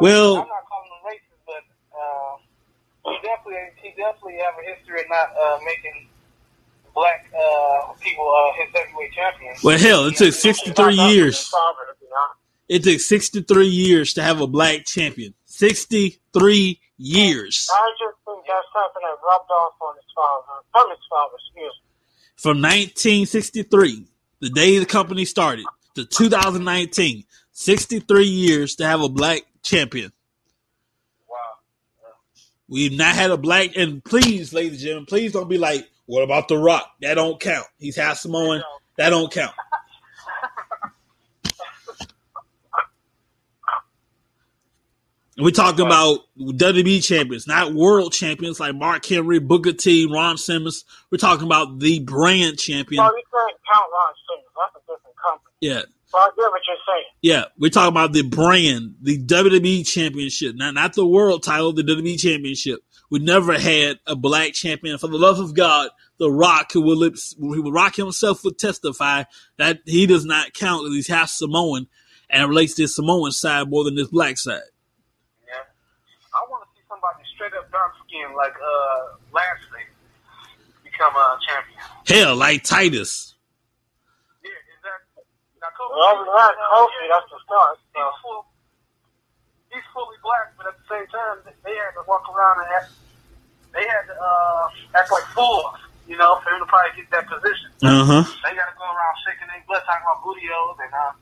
well, 0.00 0.36
I'm 0.38 0.48
not 0.48 0.64
calling 0.64 0.88
him 0.88 1.04
racist, 1.04 1.44
but 1.44 1.64
uh, 1.92 2.40
he 3.04 3.18
definitely, 3.20 3.60
he 3.82 3.90
definitely 3.90 4.38
have 4.40 4.54
a 4.56 4.74
history 4.74 5.02
of 5.02 5.06
not 5.10 5.36
uh, 5.36 5.58
making 5.66 6.08
black 6.94 7.30
uh, 7.36 7.92
people 8.00 8.24
uh, 8.24 8.64
his 8.64 8.72
heavyweight 8.74 9.12
champions. 9.12 9.62
well, 9.62 9.78
hell, 9.78 10.06
it 10.06 10.16
took 10.16 10.32
63 10.32 10.94
years. 10.94 11.46
Father, 11.48 11.92
to 11.92 12.00
be 12.00 12.06
honest. 12.08 12.40
It 12.70 12.84
took 12.84 13.00
63 13.00 13.66
years 13.66 14.14
to 14.14 14.22
have 14.22 14.40
a 14.40 14.46
black 14.46 14.86
champion. 14.86 15.34
63 15.60 16.80
years. 16.96 17.68
I 17.70 17.90
just 17.98 18.16
think 18.24 18.46
that's 18.48 18.66
something 18.72 19.02
that 19.02 19.16
rubbed 19.22 19.50
off 19.50 19.74
on 19.82 19.94
his 19.96 20.06
father, 20.16 20.62
from 20.72 20.88
his 20.88 20.98
father, 21.10 21.34
excuse 21.34 21.74
me. 21.84 21.90
From 22.36 22.62
1963, 22.62 24.06
the 24.40 24.48
day 24.48 24.78
the 24.78 24.86
company 24.86 25.26
started, 25.26 25.66
to 25.96 26.06
2019, 26.06 27.24
63 27.52 28.24
years 28.24 28.76
to 28.76 28.86
have 28.86 29.02
a 29.02 29.10
black 29.10 29.42
champion. 29.62 30.12
Wow. 31.28 31.36
We've 32.66 32.96
not 32.96 33.14
had 33.14 33.30
a 33.30 33.36
black, 33.36 33.76
and 33.76 34.02
please, 34.02 34.54
ladies 34.54 34.72
and 34.72 34.80
gentlemen, 34.80 35.06
please 35.06 35.32
don't 35.32 35.50
be 35.50 35.58
like, 35.58 35.90
what 36.06 36.22
about 36.22 36.48
The 36.48 36.56
Rock? 36.56 36.90
That 37.02 37.14
don't 37.14 37.38
count. 37.38 37.66
He's 37.78 37.96
half 37.96 38.16
Samoan. 38.16 38.62
That 38.96 39.10
don't 39.10 39.30
count. 39.30 39.54
We're 45.38 45.50
talking 45.52 45.86
about 45.86 46.20
WWE 46.38 47.02
champions, 47.02 47.46
not 47.46 47.72
world 47.72 48.12
champions 48.12 48.60
like 48.60 48.74
Mark 48.74 49.04
Henry, 49.06 49.38
Booker 49.38 49.72
T, 49.72 50.06
Ron 50.12 50.36
Simmons. 50.36 50.84
We're 51.10 51.18
talking 51.18 51.46
about 51.46 51.78
the 51.78 52.00
brand 52.00 52.58
champion. 52.58 53.02
Well, 53.02 53.16
you 53.16 53.22
can't 53.32 53.56
count 53.72 53.86
Ron 53.92 54.14
Simmons. 54.28 54.48
That's 54.56 54.76
a 54.76 54.80
different 54.92 55.16
company. 55.24 55.54
Yeah, 55.60 55.82
So 56.06 56.18
I 56.18 56.28
get 56.36 56.50
what 56.50 56.60
you're 56.66 56.76
saying. 56.86 57.04
yeah. 57.22 57.44
We're 57.58 57.70
talking 57.70 57.92
about 57.94 58.12
the 58.12 58.22
brand, 58.22 58.96
the 59.00 59.18
WWE 59.24 59.86
championship, 59.88 60.56
not 60.56 60.74
not 60.74 60.92
the 60.94 61.06
world 61.06 61.42
title, 61.42 61.72
the 61.72 61.84
WWE 61.84 62.18
championship. 62.20 62.80
We 63.08 63.18
never 63.20 63.58
had 63.58 63.98
a 64.06 64.14
black 64.16 64.52
champion. 64.52 64.98
For 64.98 65.08
the 65.08 65.16
love 65.18 65.38
of 65.40 65.54
God, 65.54 65.90
The 66.18 66.30
Rock, 66.30 66.72
who 66.72 66.80
will, 66.82 67.00
who 67.38 67.62
will 67.62 67.72
Rock 67.72 67.96
himself 67.96 68.44
would 68.44 68.58
testify 68.58 69.24
that 69.58 69.80
he 69.86 70.06
does 70.06 70.24
not 70.24 70.52
count 70.54 70.84
that 70.84 70.90
he's 70.92 71.08
half 71.08 71.28
Samoan 71.30 71.86
and 72.28 72.48
relates 72.48 72.74
to 72.74 72.82
his 72.82 72.94
Samoan 72.94 73.32
side 73.32 73.68
more 73.68 73.82
than 73.82 73.96
his 73.96 74.06
black 74.08 74.38
side. 74.38 74.60
Yeah. 75.44 75.54
I 76.32 76.48
want 76.48 76.62
to 76.62 76.68
see 76.78 76.84
somebody 76.88 77.24
straight 77.34 77.52
up 77.58 77.59
dark 77.70 77.92
skin 78.06 78.34
like 78.36 78.54
uh 78.54 79.16
Lashley 79.32 79.86
become 80.84 81.14
a 81.14 81.38
champion. 81.46 81.78
Hell, 82.06 82.36
like 82.36 82.62
Titus. 82.64 83.34
Yeah, 84.42 84.50
exactly. 84.76 85.24
Now, 85.62 85.70
Kofi, 85.72 85.94
Well, 85.96 86.14
we 86.20 86.26
had 86.34 86.54
Kofi, 86.58 87.02
that's 87.08 87.28
the 87.30 87.38
start. 87.46 87.78
So. 87.94 88.00
he's, 88.02 88.18
full, 88.22 88.42
he's 89.70 89.86
fully 89.94 90.18
black, 90.22 90.52
but 90.58 90.66
at 90.66 90.76
the 90.76 90.86
same 90.90 91.06
time, 91.08 91.40
they 91.46 91.74
had 91.78 91.94
to 91.96 92.02
walk 92.06 92.26
around 92.28 92.66
and 92.66 92.68
act. 92.74 92.92
They 93.72 93.86
had 93.86 94.04
to 94.10 94.14
uh, 94.18 94.98
act 94.98 95.08
like 95.14 95.24
fools, 95.30 95.78
you 96.10 96.18
know, 96.18 96.42
for 96.42 96.50
him 96.50 96.58
to 96.58 96.66
probably 96.66 96.90
get 96.98 97.06
that 97.14 97.30
position. 97.30 97.70
Uh 97.86 98.02
huh. 98.02 98.22
They 98.42 98.52
got 98.58 98.66
to 98.66 98.74
go 98.74 98.82
around 98.82 99.14
shaking 99.22 99.46
their 99.46 99.62
blood, 99.70 99.86
talking 99.86 100.02
about 100.02 100.26
bootios, 100.26 100.74
and 100.82 100.90
uh, 100.90 101.14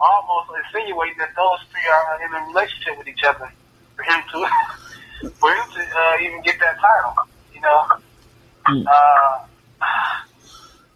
almost 0.00 0.56
insinuating 0.56 1.20
that 1.20 1.36
those 1.36 1.60
three 1.68 1.84
are 1.84 2.16
in 2.24 2.32
a 2.32 2.40
relationship 2.48 2.96
with 2.96 3.06
each 3.12 3.22
other 3.28 3.52
for 3.94 4.02
him 4.08 4.24
to 4.32 4.38
for 5.30 5.50
him 5.54 5.64
to 5.74 5.80
uh, 5.80 6.16
even 6.24 6.42
get 6.42 6.56
that 6.60 6.76
title. 6.80 7.14
You 7.54 7.60
know, 7.60 7.86
Mm. 8.68 8.86
uh, 8.86 9.46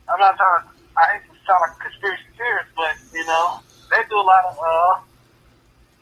I'm 0.08 0.20
not 0.20 0.36
trying. 0.36 0.62
To, 0.62 0.68
I 0.96 1.02
hate 1.18 1.26
to 1.26 1.34
sound 1.46 1.60
like 1.66 1.76
a 1.76 1.82
conspiracy 1.90 2.22
theorist, 2.38 2.70
but 2.76 2.94
you 3.12 3.26
know, 3.26 3.60
they 3.90 3.98
do 4.08 4.16
a 4.16 4.22
lot 4.22 4.44
of. 4.46 4.56
Uh, 4.56 5.00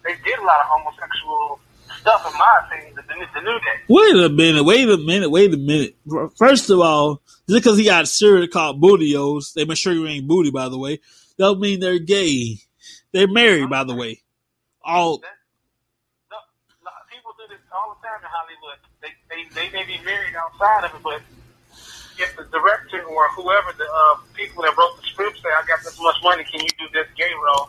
they 0.05 0.13
did 0.25 0.39
a 0.39 0.43
lot 0.45 0.61
of 0.61 0.67
homosexual 0.69 1.59
stuff, 2.01 2.23
in 2.31 2.39
my 2.39 2.61
opinion. 2.67 2.95
The, 2.97 3.03
the, 3.03 3.15
the 3.35 3.41
new 3.41 3.59
day. 3.61 3.81
Wait 3.89 4.25
a 4.25 4.29
minute, 4.29 4.65
wait 4.65 4.89
a 4.91 4.99
minute, 4.99 5.31
wait 5.31 5.55
a 5.55 5.57
minute. 5.57 5.97
First 6.37 6.69
of 6.69 6.81
all, 6.81 7.23
just 7.49 7.65
because 7.65 7.79
he 7.79 7.85
got 7.85 8.05
a 8.05 8.07
cereal 8.07 8.47
called 8.47 8.81
Bootios, 8.83 9.55
they 9.55 9.65
make 9.65 9.79
sure 9.79 9.93
you 9.95 10.07
ain't 10.07 10.29
booty, 10.29 10.51
by 10.51 10.69
the 10.69 10.79
way, 10.79 11.01
don't 11.39 11.61
mean 11.61 11.81
they're 11.81 11.99
gay. 11.99 12.59
They're 13.13 13.29
married, 13.29 13.71
by 13.71 13.85
the 13.85 13.95
way. 13.95 14.21
All 14.85 15.19
That, 15.19 15.29
no, 16.31 16.37
no, 16.85 16.91
people 17.11 17.33
do 17.39 17.45
this 17.49 17.63
all 17.73 17.97
the 17.97 18.07
time 18.07 18.21
in 18.21 18.29
Hollywood. 18.29 18.79
They, 19.05 19.12
they, 19.29 19.40
they 19.53 19.69
may 19.77 19.85
be 19.85 20.01
married 20.01 20.33
outside 20.33 20.88
of 20.88 20.97
it, 20.97 21.03
but 21.05 21.21
if 22.17 22.33
the 22.37 22.49
director 22.49 23.05
or 23.05 23.29
whoever 23.37 23.77
the 23.77 23.85
uh, 23.85 24.17
people 24.33 24.64
that 24.64 24.73
wrote 24.77 24.97
the 24.97 25.05
script 25.12 25.37
say, 25.45 25.53
"I 25.53 25.61
got 25.69 25.85
this 25.85 26.01
much 26.01 26.17
money, 26.25 26.45
can 26.49 26.64
you 26.64 26.73
do 26.81 26.88
this 26.97 27.07
gay 27.17 27.33
role?" 27.37 27.69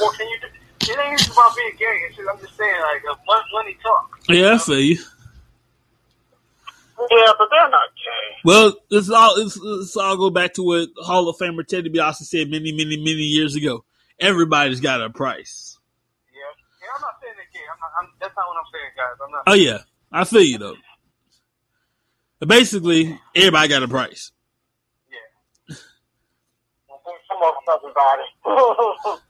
or 0.00 0.12
can 0.12 0.26
you? 0.28 0.38
Do, 0.40 0.46
it 0.92 0.98
ain't 0.98 1.20
even 1.20 1.32
about 1.32 1.56
being 1.56 1.72
gay. 1.78 1.96
It's 2.08 2.16
just, 2.16 2.28
I'm 2.30 2.38
just 2.40 2.56
saying, 2.56 2.80
like, 2.80 3.02
uh, 3.10 3.16
mon- 3.26 3.42
money 3.52 3.76
talk. 3.82 4.18
yeah, 4.28 4.54
I 4.54 4.58
feel 4.58 4.80
you. 4.80 4.98
Yeah, 6.98 7.32
but 7.38 7.48
they're 7.50 7.70
not 7.70 7.88
gay. 7.94 8.36
Well, 8.44 8.74
this 8.90 9.10
all 9.10 9.36
this, 9.36 9.54
this 9.54 9.96
all 9.96 10.16
go 10.16 10.30
back 10.30 10.54
to 10.54 10.62
what 10.62 10.88
Hall 10.98 11.28
of 11.28 11.36
Famer 11.36 11.66
Teddy 11.66 11.90
DiBiase 11.90 12.24
said 12.24 12.48
many, 12.48 12.72
many, 12.72 12.96
many 12.96 13.26
years 13.26 13.54
ago. 13.54 13.84
Everybody's 14.18 14.80
got 14.80 15.02
a 15.02 15.10
price. 15.10 15.78
Yeah, 16.32 16.40
yeah. 16.80 16.88
I'm 16.96 17.02
not 17.02 17.10
saying 17.20 17.34
they're 17.36 17.44
gay. 17.52 17.66
I'm 17.70 17.78
not. 17.80 17.90
I'm, 18.00 18.08
that's 18.18 18.34
not 18.34 18.46
what 18.48 18.56
I'm 18.56 18.70
saying, 18.72 18.92
guys. 18.96 19.16
I'm 19.22 19.30
not. 19.30 19.42
Oh 19.46 19.54
yeah, 19.54 19.78
I 20.16 20.24
feel 20.24 20.42
you 20.42 20.58
though. 20.58 20.76
But 22.40 22.48
basically, 22.48 23.18
everybody 23.34 23.68
got 23.68 23.82
a 23.82 23.88
price. 23.88 24.32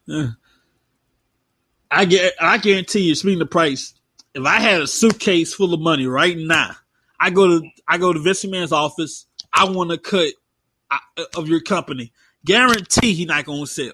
Yeah. 0.09 0.29
I 1.91 2.05
get, 2.05 2.35
I 2.41 2.59
guarantee 2.59 3.01
you, 3.01 3.15
speaking 3.15 3.43
of 3.43 3.51
price, 3.51 3.95
if 4.35 4.45
I 4.45 4.61
had 4.61 4.81
a 4.83 4.87
suitcase 4.87 5.55
full 5.55 5.75
of 5.75 5.81
money 5.81 6.07
right 6.07 6.37
now, 6.37 6.73
I 7.19 7.31
go 7.31 7.61
to, 7.61 7.69
I 7.89 7.99
go 7.99 8.13
to 8.13 8.21
Vince 8.21 8.45
McMahon's 8.45 8.73
office. 8.73 9.27
I 9.53 9.65
want 9.65 9.93
a 9.93 9.99
cut 9.99 10.33
of 11.37 11.49
your 11.49 11.61
company. 11.61 12.13
Guarantee 12.45 13.15
he 13.15 13.25
not 13.25 13.45
gonna 13.45 13.67
sell. 13.67 13.87
Yeah. 13.87 13.93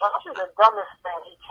That's 0.00 0.24
the 0.24 0.46
dumbest 0.60 0.88
thing 1.02 1.12
he 1.24 1.36
can 1.36 1.38
do. 1.40 1.41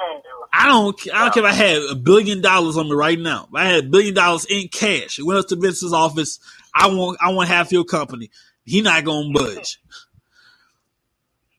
I 0.54 0.68
don't, 0.68 1.00
I 1.14 1.20
don't 1.20 1.34
care 1.34 1.46
if 1.46 1.52
I 1.52 1.54
had 1.54 1.78
a 1.92 1.96
billion 1.96 2.42
dollars 2.42 2.78
on 2.78 2.90
me 2.90 2.96
right 2.96 3.20
now. 3.20 3.48
If 3.50 3.56
I 3.56 3.66
had 3.66 3.86
a 3.86 3.88
billion 3.88 4.14
dollars 4.14 4.46
in 4.46 4.68
cash, 4.68 5.20
went 5.20 5.40
up 5.40 5.48
to 5.48 5.56
Vince's 5.56 5.94
office. 5.94 6.40
I 6.76 6.88
want, 6.88 7.18
I 7.22 7.32
want 7.32 7.50
half 7.50 7.72
your 7.72 7.86
company. 7.86 8.30
He 8.66 8.82
not 8.82 9.04
gonna 9.06 9.32
budge. 9.34 9.80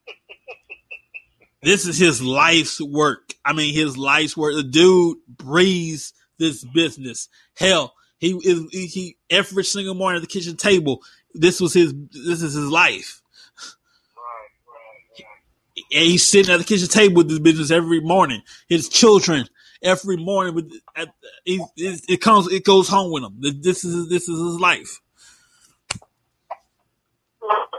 this 1.62 1.86
is 1.86 1.98
his 1.98 2.22
life's 2.22 2.80
work. 2.80 3.34
I 3.44 3.52
mean, 3.52 3.74
his 3.74 3.96
life's 3.96 4.36
work. 4.36 4.54
The 4.54 4.62
dude 4.62 5.18
breathes 5.26 6.12
this 6.38 6.64
business. 6.64 7.28
Hell, 7.56 7.94
he 8.18 8.32
is 8.44 8.66
he, 8.70 8.86
he 8.86 9.16
every 9.30 9.64
single 9.64 9.94
morning 9.94 10.22
at 10.22 10.22
the 10.22 10.32
kitchen 10.32 10.56
table. 10.56 11.02
This 11.34 11.60
was 11.60 11.72
his. 11.72 11.94
This 12.12 12.42
is 12.42 12.54
his 12.54 12.68
life. 12.68 13.21
And 15.94 16.04
he's 16.04 16.26
sitting 16.26 16.52
at 16.52 16.58
the 16.58 16.64
kitchen 16.64 16.88
table 16.88 17.16
with 17.16 17.28
this 17.28 17.38
business 17.38 17.70
every 17.70 18.00
morning. 18.00 18.42
His 18.68 18.88
children 18.88 19.46
every 19.82 20.16
morning 20.16 20.54
with 20.54 20.72
at, 20.96 21.08
he, 21.44 21.62
it, 21.76 22.00
it 22.08 22.16
comes 22.20 22.50
it 22.52 22.64
goes 22.64 22.88
home 22.88 23.12
with 23.12 23.24
him. 23.24 23.36
This 23.40 23.84
is 23.84 24.08
this 24.08 24.28
is 24.28 24.38
his 24.38 24.60
life. 24.60 25.00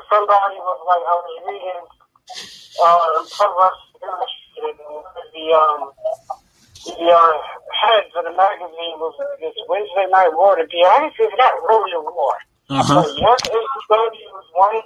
Somebody 0.09 0.57
was 0.61 0.79
like, 0.85 1.03
I 1.09 1.13
was 1.17 1.29
reading 1.47 1.81
uh, 2.83 2.97
Wrestling 3.17 4.03
Illustrated, 4.03 4.77
the 5.33 5.45
um, 5.57 5.91
the 6.85 7.07
uh, 7.09 7.33
heads 7.71 8.13
of 8.17 8.25
the 8.25 8.35
magazine 8.35 8.95
was 8.99 9.15
this 9.39 9.55
Wednesday 9.69 10.05
Night 10.11 10.29
War. 10.33 10.55
To 10.55 10.65
be 10.67 10.83
honest, 10.85 11.15
it's 11.19 11.33
not 11.37 11.53
really 11.63 11.93
a 11.93 12.01
war. 12.01 12.35
Uh 12.69 12.83
So 12.83 12.99
yes, 12.99 13.39
AEW 13.47 14.27
was 14.33 14.47
one 14.53 14.81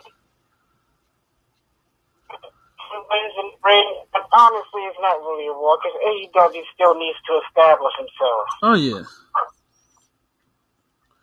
wins 2.91 3.36
and 3.38 3.52
ring, 3.63 3.89
but 4.13 4.23
honestly, 4.32 4.82
it's 4.88 5.00
not 5.02 5.19
really 5.21 5.47
a 5.47 5.56
war 5.56 5.78
because 5.80 5.97
AEW 6.00 6.63
still 6.73 6.95
needs 6.95 7.19
to 7.28 7.34
establish 7.47 7.95
himself. 7.97 8.45
Oh 8.63 8.76
yeah. 8.76 9.04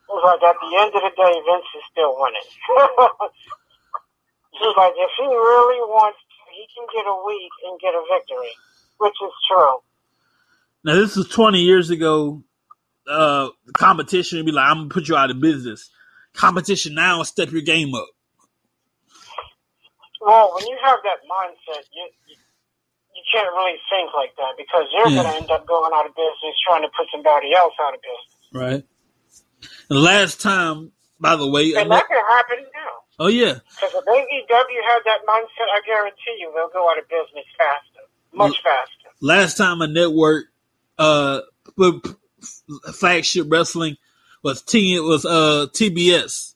It 0.05 0.12
was 0.12 0.24
like 0.24 0.42
at 0.44 0.57
the 0.61 0.72
end 0.79 0.92
of 0.94 1.03
the 1.03 1.14
day, 1.16 1.35
Vince 1.42 1.70
is 1.74 1.85
still 1.90 2.14
winning. 2.20 2.44
He's 4.55 4.77
like, 4.79 4.94
if 4.94 5.11
he 5.18 5.27
really 5.27 5.83
wants 5.90 6.18
he 6.55 6.66
can 6.74 6.87
get 6.94 7.05
a 7.07 7.16
week 7.27 7.53
and 7.66 7.81
get 7.81 7.94
a 7.94 8.03
victory, 8.12 8.53
which 8.98 9.14
is 9.22 9.33
true. 9.50 9.83
Now 10.85 10.94
this 10.94 11.16
is 11.16 11.29
twenty 11.29 11.61
years 11.61 11.90
ago. 11.90 12.42
Uh, 13.07 13.50
competition 13.74 14.38
would 14.38 14.46
be 14.46 14.53
like, 14.53 14.70
I'm 14.70 14.77
gonna 14.77 14.88
put 14.88 15.09
you 15.09 15.16
out 15.16 15.31
of 15.31 15.40
business. 15.40 15.90
Competition 16.33 16.94
now, 16.94 17.22
step 17.22 17.50
your 17.50 17.62
game 17.62 17.94
up. 17.94 18.09
Well, 20.24 20.52
when 20.56 20.66
you 20.66 20.76
have 20.82 21.00
that 21.04 21.20
mindset, 21.28 21.84
you 21.92 22.04
you, 22.26 22.37
you 23.14 23.22
can't 23.32 23.52
really 23.52 23.78
think 23.92 24.10
like 24.16 24.32
that 24.40 24.56
because 24.58 24.88
you're 24.92 25.10
Yeah. 25.12 25.22
going 25.22 25.30
to 25.30 25.37
end 25.37 25.50
up 25.52 25.66
going 25.68 25.92
out 25.94 26.06
of 26.08 26.14
business 26.16 26.56
trying 26.66 26.82
to 26.82 26.90
put 26.96 27.06
somebody 27.12 27.52
else 27.54 27.74
out 27.80 27.94
of 27.94 28.00
business. 28.02 28.42
Right. 28.52 28.84
The 29.88 30.00
last 30.00 30.40
time, 30.40 30.92
by 31.20 31.37
the 31.37 31.48
way, 31.48 31.74
And 31.74 31.90
that 31.90 32.08
can 32.08 32.24
happen 32.28 32.58
now. 32.74 32.94
oh 33.20 33.28
yeah, 33.28 33.60
Because 33.76 33.92
if 33.94 34.04
AEW 34.04 34.80
had 34.88 35.02
that 35.06 35.20
mindset, 35.28 35.68
I 35.72 35.80
guarantee 35.87 36.37
you 36.40 36.52
they'll 36.54 36.70
go 36.72 36.90
out 36.90 36.98
of 36.98 37.08
business 37.08 37.46
faster, 37.58 38.04
much 38.34 38.56
faster. 38.64 39.10
last 39.20 39.56
time 39.56 39.80
a 39.82 39.87
network 39.88 40.46
uh 40.98 41.40
flagship 42.94 43.46
wrestling 43.50 43.96
was 44.42 44.62
T 44.62 44.96
it 44.96 45.00
was 45.00 45.24
uh 45.24 45.66
TBS. 45.72 46.53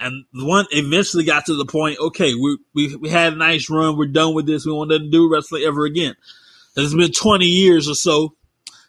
And 0.00 0.24
the 0.32 0.46
one 0.46 0.66
eventually 0.70 1.24
got 1.24 1.46
to 1.46 1.54
the 1.54 1.66
point, 1.66 1.98
okay, 2.00 2.34
we 2.34 2.58
we 2.74 2.96
we 2.96 3.08
had 3.10 3.34
a 3.34 3.36
nice 3.36 3.68
run, 3.68 3.98
we're 3.98 4.06
done 4.06 4.34
with 4.34 4.46
this, 4.46 4.64
we 4.64 4.72
want 4.72 4.90
to 4.90 4.98
do 4.98 5.30
wrestling 5.30 5.64
ever 5.64 5.84
again. 5.84 6.14
It's 6.76 6.94
been 6.94 7.12
twenty 7.12 7.46
years 7.46 7.88
or 7.88 7.94
so 7.94 8.34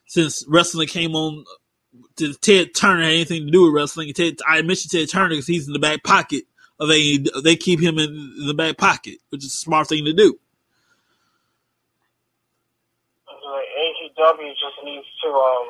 since 0.06 0.46
wrestling 0.48 0.88
came 0.88 1.16
on 1.16 1.44
to 2.18 2.34
Ted 2.36 2.74
Turner 2.76 3.04
had 3.04 3.12
anything 3.12 3.46
to 3.46 3.52
do 3.52 3.64
with 3.64 3.74
wrestling. 3.74 4.14
Ted, 4.14 4.38
I 4.48 4.62
mentioned 4.62 4.92
Ted 4.92 5.10
Turner 5.10 5.30
because 5.30 5.48
he's 5.48 5.68
in 5.68 5.74
the 5.74 5.80
back 5.80 6.04
pocket 6.04 6.44
of 6.80 6.90
a 6.90 7.18
they 7.44 7.56
keep 7.56 7.80
him 7.80 7.98
in, 8.00 8.46
the 8.46 8.54
back 8.54 8.78
pocket, 8.78 9.20
which 9.30 9.44
is 9.44 9.54
a 9.54 9.58
smart 9.58 9.88
thing 9.88 10.06
to 10.06 10.14
do. 10.14 10.40
Like, 13.28 13.68
just 14.62 14.86
needs 14.86 15.06
to, 15.24 15.30
um, 15.30 15.68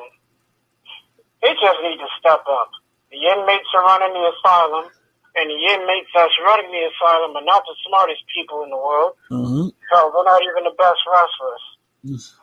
they 1.42 1.52
just 1.54 1.78
need 1.82 1.98
to 1.98 2.06
step 2.18 2.44
up. 2.48 2.70
The 3.10 3.18
inmates 3.18 3.68
are 3.74 3.84
running 3.84 4.12
the 4.12 4.32
asylum, 4.38 4.90
and 5.36 5.48
the 5.50 5.58
inmates 5.74 6.10
that's 6.14 6.34
running 6.44 6.70
the 6.72 6.88
asylum 6.92 7.36
are 7.36 7.44
not 7.44 7.64
the 7.64 7.76
smartest 7.88 8.22
people 8.34 8.64
in 8.64 8.70
the 8.70 8.76
world. 8.76 9.12
Uh-huh. 9.30 9.70
So 9.92 9.96
they're 10.12 10.24
not 10.28 10.42
even 10.42 10.64
the 10.64 10.76
best 10.78 11.00
wrestlers. 11.08 12.34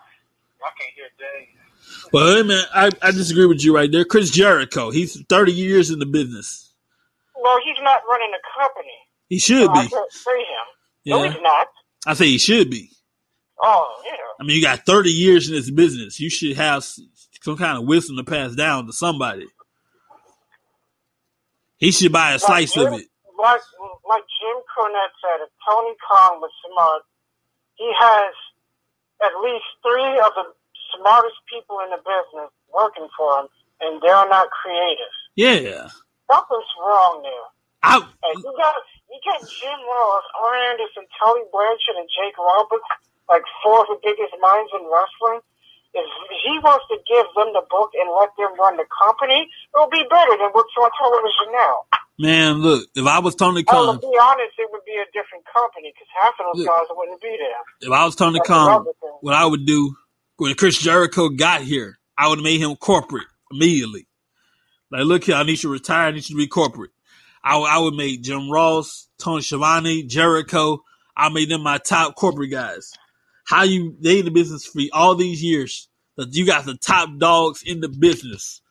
I 0.63 0.69
can't 0.78 0.93
hear 0.95 1.10
Dave. 1.17 1.47
Well, 2.13 2.36
hey, 2.36 2.43
man, 2.43 2.63
I, 2.73 2.89
I 3.02 3.12
disagree 3.12 3.45
with 3.45 3.63
you 3.63 3.75
right 3.75 3.91
there. 3.91 4.06
Chris 4.06 4.32
Jericho, 4.32 4.91
he's 4.91 5.21
30 5.28 5.52
years 5.52 5.89
in 5.91 5.99
the 5.99 6.06
business. 6.06 6.73
Well, 7.41 7.58
he's 7.63 7.82
not 7.84 8.02
running 8.10 8.32
a 8.34 8.60
company. 8.62 8.89
He 9.30 9.39
should 9.39 9.65
So 9.65 9.71
I 9.71 9.84
be. 9.84 9.89
can't 9.89 10.12
say 10.12 10.39
him. 10.39 10.67
No, 11.06 11.23
he's 11.23 11.41
not. 11.41 11.67
I 12.06 12.13
say 12.13 12.25
he 12.28 12.38
should 12.38 12.69
be. 12.69 12.91
Oh, 13.62 14.02
yeah. 14.06 14.12
I 14.39 14.43
mean, 14.43 14.56
you 14.58 14.62
got 14.63 14.86
30 14.86 15.10
years 15.10 15.49
in 15.49 15.56
this 15.56 15.69
business. 15.69 16.19
You 16.19 16.30
should 16.30 16.56
have 16.58 16.84
some 16.84 17.58
kind 17.58 17.78
of 17.78 17.86
wisdom 17.86 18.17
to 18.17 18.23
pass 18.23 18.56
down 18.56 18.88
to 18.88 18.93
somebody. 18.93 19.47
He 21.79 21.91
should 21.91 22.11
buy 22.11 22.31
a 22.31 22.33
Like 22.33 22.41
slice 22.41 22.77
of 22.77 22.93
it. 22.93 23.07
like 23.39 23.61
like 24.07 24.25
Jim 24.39 24.57
Cornette 24.67 25.15
said, 25.23 25.39
if 25.47 25.51
Tony 25.63 25.95
Khan 26.03 26.39
was 26.43 26.51
smart, 26.67 27.03
he 27.75 27.87
has 27.95 28.33
at 29.23 29.33
least 29.43 29.67
three 29.83 30.15
of 30.19 30.31
the 30.35 30.45
smartest 30.95 31.39
people 31.47 31.79
in 31.87 31.91
the 31.95 32.01
business 32.03 32.51
working 32.73 33.07
for 33.15 33.39
him, 33.43 33.47
and 33.79 34.01
they're 34.03 34.27
not 34.27 34.51
creative. 34.51 35.13
Yeah. 35.35 35.87
Something's 36.27 36.71
wrong 36.83 37.23
there. 37.23 37.47
I 37.81 37.95
And 38.03 38.35
you 38.43 38.51
got 38.59 38.75
you 39.07 39.19
got 39.23 39.39
Jim 39.47 39.79
Ross, 39.87 40.25
Arn 40.43 40.59
Anderson, 40.75 41.07
Tully 41.15 41.47
Blanchard, 41.51 41.95
and 41.95 42.09
Jake 42.11 42.35
Roberts, 42.35 42.83
like 43.31 43.43
four 43.63 43.87
of 43.87 43.87
the 43.87 43.99
biggest 44.03 44.35
minds 44.43 44.71
in 44.75 44.83
wrestling. 44.83 45.39
If 45.93 46.06
he 46.45 46.60
wants 46.60 46.86
to 46.91 46.97
give 47.10 47.25
them 47.36 47.49
the 47.54 47.63
book 47.69 47.91
and 47.99 48.10
let 48.13 48.30
them 48.38 48.54
run 48.60 48.78
the 48.78 48.86
company, 49.02 49.49
it'll 49.73 49.89
be 49.89 50.04
better 50.10 50.38
than 50.38 50.49
what's 50.54 50.69
on 50.78 50.89
television 50.97 51.49
now. 51.52 51.75
man, 52.19 52.62
look, 52.62 52.88
if 52.95 53.06
I 53.08 53.19
was 53.19 53.34
Tony 53.36 53.63
Khan, 53.63 53.95
to 53.95 53.99
be 53.99 54.17
honest, 54.21 54.54
it 54.58 54.69
would 54.71 54.86
be 54.86 54.93
a 54.93 55.06
different 55.13 55.45
company 55.54 55.91
because 55.93 56.08
half 56.21 56.34
of 56.39 56.45
those 56.54 56.65
Look. 56.65 56.67
guys 56.67 56.86
wouldn't 56.91 57.21
be 57.21 57.36
there. 57.39 57.89
if 57.89 57.91
I 57.91 58.06
was 58.06 58.15
Tony 58.15 58.39
Khan, 58.45 58.86
what 59.21 59.34
I 59.34 59.45
would 59.45 59.65
do 59.65 59.95
when 60.38 60.54
Chris 60.56 60.78
Jericho 60.78 61.30
got 61.30 61.62
here, 61.62 61.97
I 62.17 62.30
would 62.30 62.38
have 62.39 62.43
made 62.43 62.62
him 62.62 62.75
corporate 62.75 63.28
immediately. 63.52 64.08
Like, 64.91 65.06
look 65.06 65.23
here, 65.23 65.36
I 65.36 65.43
need 65.43 65.52
you 65.63 65.69
to 65.69 65.69
retire. 65.69 66.08
I 66.08 66.12
need 66.12 66.28
you 66.30 66.36
to 66.36 66.38
be 66.38 66.47
corporate. 66.47 66.91
I, 67.43 67.58
would- 67.58 67.69
I 67.69 67.80
would 67.80 67.93
make 67.95 68.21
Jim 68.21 68.49
Ross, 68.49 69.08
Tony 69.17 69.41
Schiavone, 69.41 70.04
Jericho. 70.04 70.84
I 71.15 71.30
made 71.30 71.49
them 71.49 71.62
my 71.63 71.78
top 71.80 72.15
corporate 72.15 72.52
guys. 72.52 72.93
How 73.49 73.63
you 73.63 73.95
they 73.99 74.19
in 74.19 74.25
the 74.25 74.31
business 74.31 74.63
for 74.65 74.79
all 74.93 75.15
these 75.15 75.41
years 75.43 75.89
that 76.17 76.35
you 76.35 76.45
got 76.45 76.65
the 76.65 76.77
top 76.77 77.09
dogs 77.17 77.63
in 77.63 77.81
the 77.81 77.89
business. 77.89 78.62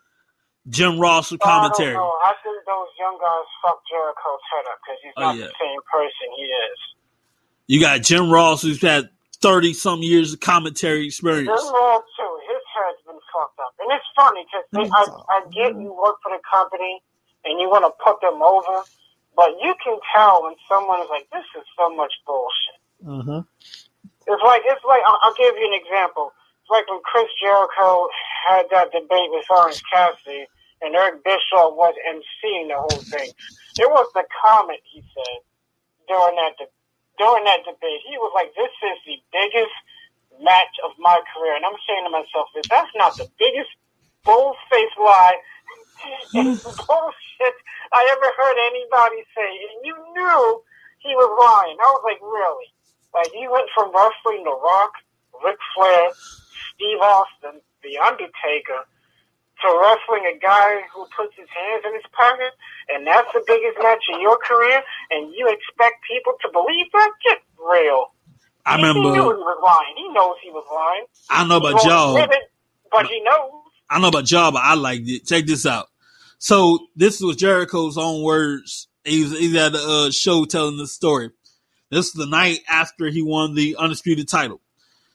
Jim 0.69 1.01
Ross 1.01 1.33
with 1.33 1.41
commentary. 1.41 1.91
I 1.91 1.95
don't. 1.95 2.23
I 2.25 2.33
think 2.45 2.57
those 2.65 2.87
young 3.01 3.19
guys 3.21 3.47
fucked 3.65 3.83
Jericho's 3.91 4.45
head 4.53 4.65
up 4.71 4.79
because 4.85 4.99
he's 5.03 5.13
Oh, 5.17 5.23
not 5.23 5.37
yeah. 5.37 5.47
the 5.47 5.53
same 5.61 5.81
person 5.91 6.27
he 6.37 6.43
is. 6.45 6.79
You 7.67 7.81
got 7.81 8.03
Jim 8.03 8.31
Ross 8.31 8.63
who's 8.63 8.81
had 8.81 9.09
thirty 9.41 9.73
some 9.73 10.01
years 10.03 10.33
of 10.33 10.41
commentary 10.41 11.07
experience. 11.07 11.49
Jim 11.49 11.73
Ross 11.75 12.05
too. 12.17 12.39
His 12.47 12.63
head's 12.77 13.03
been 13.07 13.19
fucked 13.35 13.59
up, 13.59 13.75
and 13.81 13.91
it's 13.91 14.07
funny 14.15 14.45
because 14.47 14.91
I, 14.95 15.41
I 15.43 15.43
get 15.51 15.75
you 15.75 15.91
work 15.93 16.17
for 16.23 16.31
the 16.31 16.41
company 16.49 17.03
and 17.45 17.59
you 17.61 17.69
want 17.69 17.83
to 17.83 17.93
put 18.05 18.21
them 18.21 18.43
over, 18.43 18.85
but 19.35 19.51
you 19.63 19.75
can 19.83 19.99
tell 20.15 20.45
when 20.45 20.55
someone 20.69 21.01
is 21.01 21.09
like, 21.11 21.27
"This 21.33 21.45
is 21.57 21.65
so 21.77 21.91
much 21.97 22.13
bullshit." 22.27 22.79
Uh-huh. 23.09 23.43
It's 24.29 24.45
like 24.45 24.63
it's 24.69 24.85
like 24.85 25.03
I'll, 25.09 25.19
I'll 25.25 25.39
give 25.41 25.57
you 25.57 25.67
an 25.67 25.79
example. 25.81 26.33
It's 26.63 26.71
like 26.71 26.85
when 26.89 27.01
Chris 27.03 27.29
Jericho 27.41 28.09
had 28.47 28.69
that 28.71 28.93
debate 28.93 29.33
with 29.33 29.49
Orange 29.49 29.81
Cassidy, 29.89 30.47
and 30.85 30.95
Eric 30.95 31.25
Bischoff 31.25 31.75
was 31.75 31.97
emceeing 32.05 32.69
the 32.69 32.77
whole 32.77 33.03
thing. 33.09 33.33
It 33.81 33.89
was 33.89 34.07
the 34.15 34.25
comment 34.45 34.81
he 34.85 35.01
said 35.17 35.41
during 36.09 36.37
that 36.37 36.55
de- 36.61 36.77
during 37.19 37.45
that 37.49 37.65
debate. 37.65 38.05
He 38.05 38.21
was 38.21 38.33
like, 38.37 38.53
"This 38.55 38.71
is 38.71 38.99
the 39.09 39.19
biggest 39.33 39.77
match 40.45 40.77
of 40.85 40.93
my 41.01 41.19
career," 41.35 41.57
and 41.57 41.65
I'm 41.65 41.81
saying 41.89 42.05
to 42.05 42.13
myself, 42.13 42.53
"If 42.55 42.69
that's 42.69 42.93
not 42.95 43.17
the 43.17 43.33
biggest 43.41 43.73
bull-faced 44.25 44.99
lie 45.01 45.41
and 46.37 46.53
bullshit 46.89 47.57
I 47.93 48.03
ever 48.13 48.29
heard 48.37 48.59
anybody 48.61 49.25
say," 49.35 49.51
and 49.73 49.81
you 49.89 49.97
knew 50.15 50.63
he 51.01 51.17
was 51.17 51.31
lying. 51.41 51.79
I 51.81 51.89
was 51.97 52.05
like, 52.05 52.21
"Really?" 52.23 52.71
Like 53.19 53.33
he 53.35 53.49
went 53.51 53.67
from 53.75 53.91
wrestling 53.91 54.47
The 54.47 54.55
Rock, 54.55 54.95
Ric 55.43 55.59
Flair, 55.75 56.15
Steve 56.75 57.03
Austin, 57.03 57.59
The 57.83 57.99
Undertaker, 57.99 58.87
to 58.87 59.67
wrestling 59.83 60.31
a 60.31 60.39
guy 60.39 60.87
who 60.95 61.03
puts 61.19 61.35
his 61.35 61.51
hands 61.51 61.83
in 61.83 61.95
his 61.99 62.07
pocket, 62.15 62.55
and 62.95 63.03
that's 63.07 63.27
the 63.35 63.43
biggest 63.47 63.75
match 63.83 64.05
in 64.15 64.21
your 64.23 64.39
career, 64.39 64.83
and 65.11 65.35
you 65.35 65.51
expect 65.51 65.99
people 66.07 66.35
to 66.43 66.49
believe 66.53 66.87
that? 66.95 67.11
Get 67.27 67.39
real. 67.59 68.15
I 68.65 68.77
He- 68.79 68.87
He 68.87 68.93
knew 68.95 69.03
remember. 69.03 69.15
he 69.15 69.21
was 69.27 69.59
lying. 69.65 69.95
He 69.97 70.09
knows 70.15 70.37
he 70.43 70.51
was 70.51 70.65
lying. 70.73 71.07
I 71.31 71.43
know 71.47 71.57
about 71.57 71.83
y'all. 71.85 72.15
but 72.93 73.07
he 73.07 73.21
knows. 73.23 73.51
I 73.91 73.99
know 73.99 74.09
about 74.09 74.31
y'all, 74.31 74.53
but 74.53 74.63
I 74.63 74.75
liked 74.75 75.09
it. 75.09 75.27
Check 75.27 75.47
this 75.47 75.67
out. 75.67 75.87
So 76.39 76.79
this 76.95 77.21
was 77.21 77.35
Jericho's 77.37 77.99
own 77.99 78.23
words. 78.23 78.87
He's 79.05 79.37
he's 79.37 79.57
at 79.57 79.75
a 79.75 79.79
uh, 79.83 80.11
show 80.11 80.45
telling 80.45 80.77
the 80.77 80.87
story. 80.87 81.31
This 81.91 82.07
is 82.07 82.13
the 82.13 82.27
night 82.27 82.61
after 82.69 83.07
he 83.07 83.23
won 83.23 83.55
the 83.55 83.77
undisputed 83.79 84.29
title. 84.29 84.61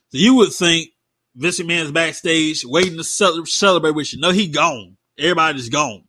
So 0.10 0.18
you 0.18 0.36
would 0.36 0.54
think 0.54 0.90
Vince 1.36 1.60
McMahon's 1.60 1.92
backstage 1.92 2.64
waiting 2.66 2.98
to 2.98 3.04
celebrate 3.04 3.92
with 3.92 4.14
you. 4.14 4.20
No, 4.20 4.32
he 4.32 4.48
gone. 4.48 4.98
Everybody's 5.18 5.70
gone. 5.70 6.04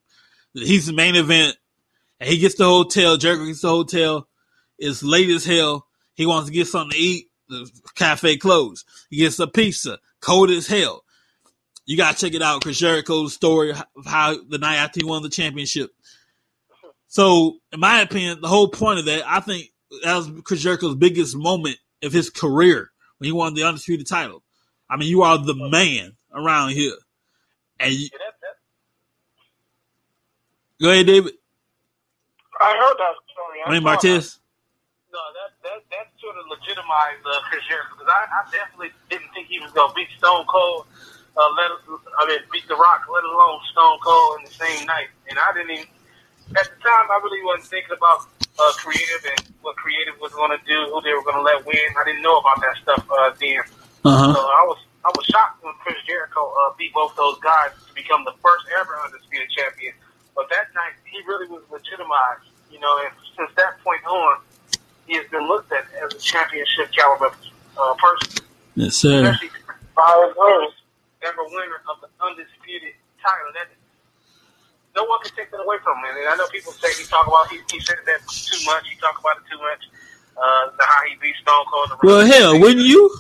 He's 0.53 0.87
the 0.87 0.93
main 0.93 1.17
event. 1.17 1.57
And 2.21 2.31
he 2.31 2.39
gets 2.39 2.55
the 2.55 2.65
hotel. 2.65 3.17
Jericho 3.17 3.47
gets 3.47 3.63
the 3.63 3.69
hotel. 3.69 4.29
It's 4.79 5.03
late 5.03 5.31
as 5.31 5.45
hell. 5.45 5.87
He 6.15 6.27
wants 6.27 6.49
to 6.49 6.55
get 6.55 6.67
something 6.67 6.93
to 6.93 6.99
eat. 6.99 7.27
The 7.49 7.71
cafe 7.95 8.39
closed. 8.39 8.87
He 9.11 9.19
gets 9.19 9.39
a 9.39 9.47
pizza. 9.47 9.99
Cold 10.21 10.51
as 10.51 10.67
hell. 10.67 11.05
You 11.85 11.99
gotta 11.99 12.17
check 12.17 12.33
it 12.33 12.41
out, 12.41 12.63
Chris 12.63 12.79
Jericho's 12.79 13.35
story 13.35 13.73
of 13.73 14.07
how 14.07 14.43
the 14.49 14.57
night 14.57 14.77
after 14.77 15.01
he 15.01 15.05
won 15.05 15.23
the 15.23 15.29
championship. 15.29 15.91
So, 17.09 17.59
in 17.71 17.81
my 17.81 18.01
opinion, 18.01 18.41
the 18.41 18.49
whole 18.49 18.69
point 18.69 19.01
of 19.01 19.05
that, 19.05 19.23
I 19.27 19.41
think 19.41 19.71
that 20.03 20.17
was 20.17 20.31
Chris 20.45 20.63
Jericho's 20.63 20.95
biggest 20.97 21.37
moment 21.37 21.77
of 22.03 22.13
his 22.13 22.31
career 22.31 22.91
when 23.19 23.27
he 23.27 23.33
won 23.33 23.55
the 23.55 23.63
undisputed 23.63 24.07
title. 24.07 24.43
I 24.89 24.97
mean, 24.97 25.09
you 25.09 25.23
are 25.23 25.39
the 25.39 25.55
man 25.55 26.17
around 26.33 26.71
here. 26.71 26.97
And 27.81 27.93
you, 27.93 28.09
Yeah, 28.13 28.19
that, 28.19 28.35
that, 28.41 28.57
go 30.85 30.91
ahead, 30.91 31.07
David. 31.07 31.35
I 32.61 32.71
heard 32.71 32.97
that 32.99 33.15
story. 33.33 33.59
I 33.67 33.73
mean, 33.73 33.83
saw 33.83 33.91
that. 33.91 33.99
Martez. 33.99 34.39
no, 35.13 35.19
that 35.35 35.51
that 35.63 35.81
that 35.91 36.07
sort 36.21 36.37
of 36.39 36.47
legitimized 36.47 37.25
uh, 37.27 37.41
Chris 37.51 37.63
Jericho 37.69 37.99
because 37.99 38.13
I, 38.13 38.21
I 38.31 38.51
definitely 38.51 38.93
didn't 39.11 39.31
think 39.35 39.49
he 39.49 39.59
was 39.59 39.73
gonna 39.73 39.93
beat 39.95 40.09
Stone 40.19 40.47
Cold. 40.47 40.87
Uh, 41.37 41.51
let 41.59 41.71
I 42.19 42.27
mean 42.29 42.39
beat 42.53 42.69
The 42.69 42.77
Rock, 42.77 43.07
let 43.11 43.25
alone 43.25 43.59
Stone 43.73 43.99
Cold 44.05 44.39
in 44.39 44.45
the 44.45 44.55
same 44.55 44.87
night. 44.87 45.11
And 45.29 45.39
I 45.39 45.53
didn't 45.53 45.71
even 45.73 45.87
at 46.53 46.67
the 46.69 46.79
time 46.83 47.07
I 47.11 47.21
really 47.23 47.43
wasn't 47.45 47.69
thinking 47.71 47.97
about 47.97 48.29
uh, 48.59 48.73
creative 48.79 49.23
and 49.25 49.41
what 49.63 49.77
creative 49.77 50.15
was 50.21 50.33
going 50.33 50.53
to 50.53 50.61
do, 50.67 50.79
who 50.93 51.01
they 51.03 51.13
were 51.15 51.23
going 51.25 51.37
to 51.37 51.43
let 51.43 51.65
win. 51.67 51.89
I 51.99 52.05
didn't 52.05 52.23
know 52.23 52.39
about 52.39 52.61
that 52.61 52.77
stuff 52.83 53.03
uh, 53.11 53.33
then. 53.41 53.61
Uh 54.05 54.33
So. 54.35 54.41
I 54.41 54.63
was 54.69 54.79
I 55.05 55.11
was 55.17 55.25
shocked 55.27 55.63
when 55.65 55.75
Chris 55.85 55.97
Jericho 56.07 56.53
uh, 56.53 56.73
beat 56.79 56.93
both 56.95 57.15
those 57.17 57.39
guys 57.41 57.73
to 57.89 57.93
become 57.95 58.25
the 58.25 58.33
first 58.41 58.65
ever 58.81 58.97
undisputed 59.05 59.51
champion. 59.51 59.93
But 60.37 60.49
that 60.51 60.73
night 60.75 60.95
he 61.05 61.21
really 61.29 61.49
was 61.49 61.63
legitimized, 61.71 62.49
you 62.71 62.81
know. 62.81 62.93
And 63.05 63.13
since 63.37 63.51
that 63.57 63.81
point 63.85 64.05
on, 64.07 64.41
he 65.07 65.17
has 65.17 65.27
been 65.29 65.47
looked 65.47 65.73
at 65.73 65.85
as 66.03 66.15
a 66.15 66.19
championship 66.19 66.93
caliber 66.93 67.33
uh, 67.77 67.95
person, 68.01 68.45
Yes, 68.77 68.97
sir. 68.97 69.25
especially 69.29 69.49
agree. 69.49 70.73
ever 71.25 71.43
winner 71.49 71.81
of 71.89 72.01
the 72.01 72.09
undisputed 72.21 72.93
title. 73.23 73.51
That 73.55 73.69
no 74.97 75.05
one 75.05 75.19
can 75.23 75.33
take 75.37 75.51
that 75.51 75.61
away 75.61 75.77
from 75.83 75.99
him. 75.99 76.17
And 76.17 76.29
I 76.29 76.37
know 76.37 76.47
people 76.53 76.73
say 76.73 76.89
he 77.01 77.05
talk 77.09 77.27
about 77.27 77.49
he, 77.51 77.59
he 77.71 77.81
said 77.81 77.99
that 78.07 78.21
too 78.29 78.59
much. 78.67 78.87
He 78.89 78.97
talk 79.01 79.19
about 79.19 79.37
it 79.43 79.47
too 79.51 79.59
much. 79.59 79.83
Uh, 80.37 80.71
the 80.79 80.85
how 80.85 81.01
he 81.09 81.15
beat 81.23 81.35
Stone 81.43 81.65
Cold. 81.73 81.91
the 81.91 81.97
Well, 82.07 82.27
hell, 82.27 82.59
wouldn't 82.61 82.87
you? 82.87 83.11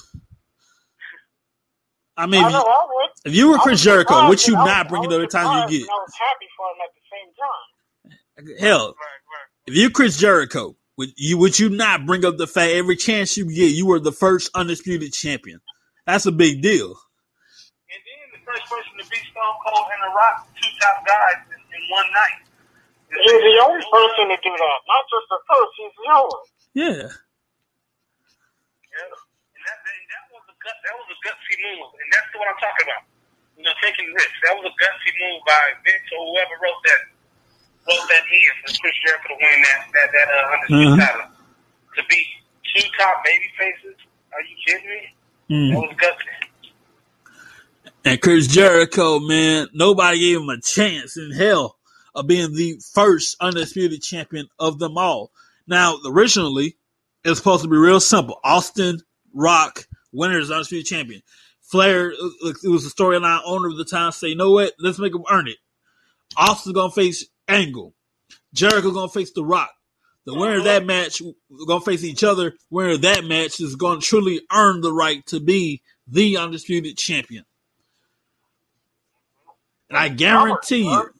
I 2.17 2.27
mean, 2.27 2.45
I 2.45 2.47
if 2.47 2.53
know 2.53 2.59
you, 2.61 2.65
I 2.65 2.87
would. 2.87 3.11
if 3.25 3.35
you 3.35 3.49
were 3.51 3.59
Chris 3.59 3.83
Jericho, 3.83 4.29
would 4.29 4.47
you 4.47 4.55
and 4.57 4.65
not 4.65 4.87
was- 4.87 4.91
bring 4.91 5.05
it 5.05 5.09
was 5.09 5.15
every 5.17 5.29
time 5.29 5.69
you 5.71 5.79
get? 5.81 5.89
I 5.89 5.93
was 5.95 6.13
happy 6.19 6.47
for 6.57 6.67
him 6.71 6.79
at 6.85 6.91
the 6.95 7.03
same 7.11 7.31
time. 7.35 8.59
Hell, 8.61 8.87
Right, 8.87 8.95
right. 8.95 9.49
if 9.67 9.75
you're 9.75 9.91
Chris 9.91 10.17
Jericho, 10.19 10.77
would 10.97 11.11
you 11.17 11.39
would 11.39 11.59
you 11.59 11.71
not 11.71 12.07
bring 12.07 12.25
up 12.25 12.37
the 12.37 12.47
fact 12.47 12.73
every 12.73 12.97
chance 12.97 13.37
you 13.37 13.47
get 13.47 13.73
you 13.75 13.87
were 13.87 13.99
the 13.99 14.13
first 14.13 14.51
undisputed 14.55 15.13
champion? 15.13 15.61
That's 16.07 16.27
a 16.27 16.33
big 16.33 16.63
deal. 16.63 16.91
And 16.91 18.01
then 18.05 18.39
the 18.39 18.45
first 18.47 18.63
person 18.71 18.93
to 18.99 19.05
beat 19.11 19.23
Stone 19.31 19.57
Cold 19.67 19.87
and 19.90 20.03
The 20.03 20.15
Rock, 20.15 20.46
two 20.55 20.71
top 20.83 21.07
guys 21.07 21.42
in, 21.46 21.54
in 21.54 21.54
one 21.91 22.09
night. 22.13 22.41
He's 23.15 23.43
the 23.47 23.57
only 23.63 23.85
person 23.93 24.25
to 24.33 24.39
do 24.43 24.53
that. 24.53 24.79
Not 24.91 25.03
just 25.07 25.27
the 25.31 25.39
first, 25.47 25.73
he's 25.79 25.95
the 25.95 26.07
only. 26.15 26.43
Yeah. 26.75 27.07
Yeah. 28.91 29.11
And 29.55 29.63
that, 29.67 29.79
and 29.87 30.07
that 30.11 30.25
was 30.35 30.45
a 30.51 30.55
gut, 30.59 30.77
that 30.83 30.95
was 30.99 31.09
a 31.15 31.19
gutsy 31.23 31.55
move, 31.63 31.91
and 31.95 32.09
that's 32.11 32.31
what 32.35 32.47
I'm 32.51 32.59
talking 32.59 32.87
about. 32.91 33.05
You 33.55 33.63
know, 33.63 33.75
taking 33.83 34.11
risks. 34.11 34.39
That 34.43 34.55
was 34.59 34.67
a 34.67 34.75
gutsy 34.75 35.11
move 35.15 35.41
by 35.47 35.63
Vince 35.87 36.09
or 36.11 36.21
whoever 36.35 36.55
wrote 36.59 36.83
that 36.91 37.01
wrote 37.87 38.07
that 38.11 38.25
in 38.27 38.53
for 38.65 38.71
Chris 38.83 38.97
Jericho 39.07 39.29
to 39.31 39.37
win 39.39 39.59
that 39.63 39.81
that 39.95 40.09
that 40.11 40.29
uh, 40.33 40.53
undisputed 40.59 40.91
Mhm. 40.91 40.99
title. 41.07 41.29
To 41.95 42.01
beat 42.11 42.29
two 42.75 42.83
top 42.99 43.23
baby 43.23 43.47
faces? 43.55 43.95
Are 44.35 44.43
you 44.43 44.57
kidding 44.67 44.91
me? 44.91 45.03
Mm. 45.51 45.71
That 45.71 45.81
was 45.87 45.95
gutsy. 46.03 46.35
And 48.07 48.21
Chris 48.21 48.46
Jericho, 48.46 49.19
man, 49.19 49.69
nobody 49.73 50.19
gave 50.19 50.40
him 50.40 50.50
a 50.50 50.61
chance 50.61 51.17
in 51.17 51.31
hell 51.31 51.79
of 52.15 52.27
being 52.27 52.52
the 52.52 52.79
first 52.92 53.35
undisputed 53.40 54.02
champion 54.02 54.48
of 54.59 54.79
them 54.79 54.98
all. 54.98 55.31
Now, 55.67 55.96
originally, 56.05 56.77
it 57.25 57.31
was 57.31 57.38
supposed 57.38 57.63
to 57.63 57.71
be 57.71 57.79
real 57.79 58.00
simple. 58.00 58.38
Austin, 58.44 59.00
Rock, 59.33 59.87
winners, 60.13 60.50
undisputed 60.50 60.87
champion. 60.87 61.23
Flair, 61.63 62.11
it 62.11 62.69
was 62.69 62.85
the 62.85 62.90
storyline 62.90 63.40
owner 63.46 63.69
of 63.69 63.79
the 63.79 63.87
time 63.87 64.13
say, 64.13 64.29
you 64.29 64.37
know 64.37 64.52
what, 64.52 64.75
let's 64.79 64.98
make 64.98 65.15
him 65.15 65.25
earn 65.31 65.48
it. 65.48 65.57
Austin's 66.37 66.75
to 66.75 66.90
face 66.90 67.25
Angle. 67.48 67.94
Jericho 68.52 68.90
gonna 68.90 69.09
face 69.09 69.33
The 69.33 69.44
Rock. 69.44 69.73
The 70.27 70.35
winner 70.35 70.59
of 70.59 70.65
that 70.65 70.85
match 70.85 71.23
gonna 71.67 71.81
face 71.81 72.05
each 72.05 72.23
other. 72.23 72.55
Winner 72.71 72.92
of 72.92 73.02
that 73.02 73.25
match 73.25 73.61
is 73.61 73.77
gonna 73.77 74.00
truly 74.00 74.42
earn 74.52 74.83
the 74.83 74.92
right 74.92 75.25
to 75.27 75.40
be 75.40 75.83
the 76.07 76.37
undisputed 76.37 76.98
champion. 76.98 77.44
And 79.95 80.03
I 80.03 80.09
guarantee 80.09 80.90
you, 80.90 81.11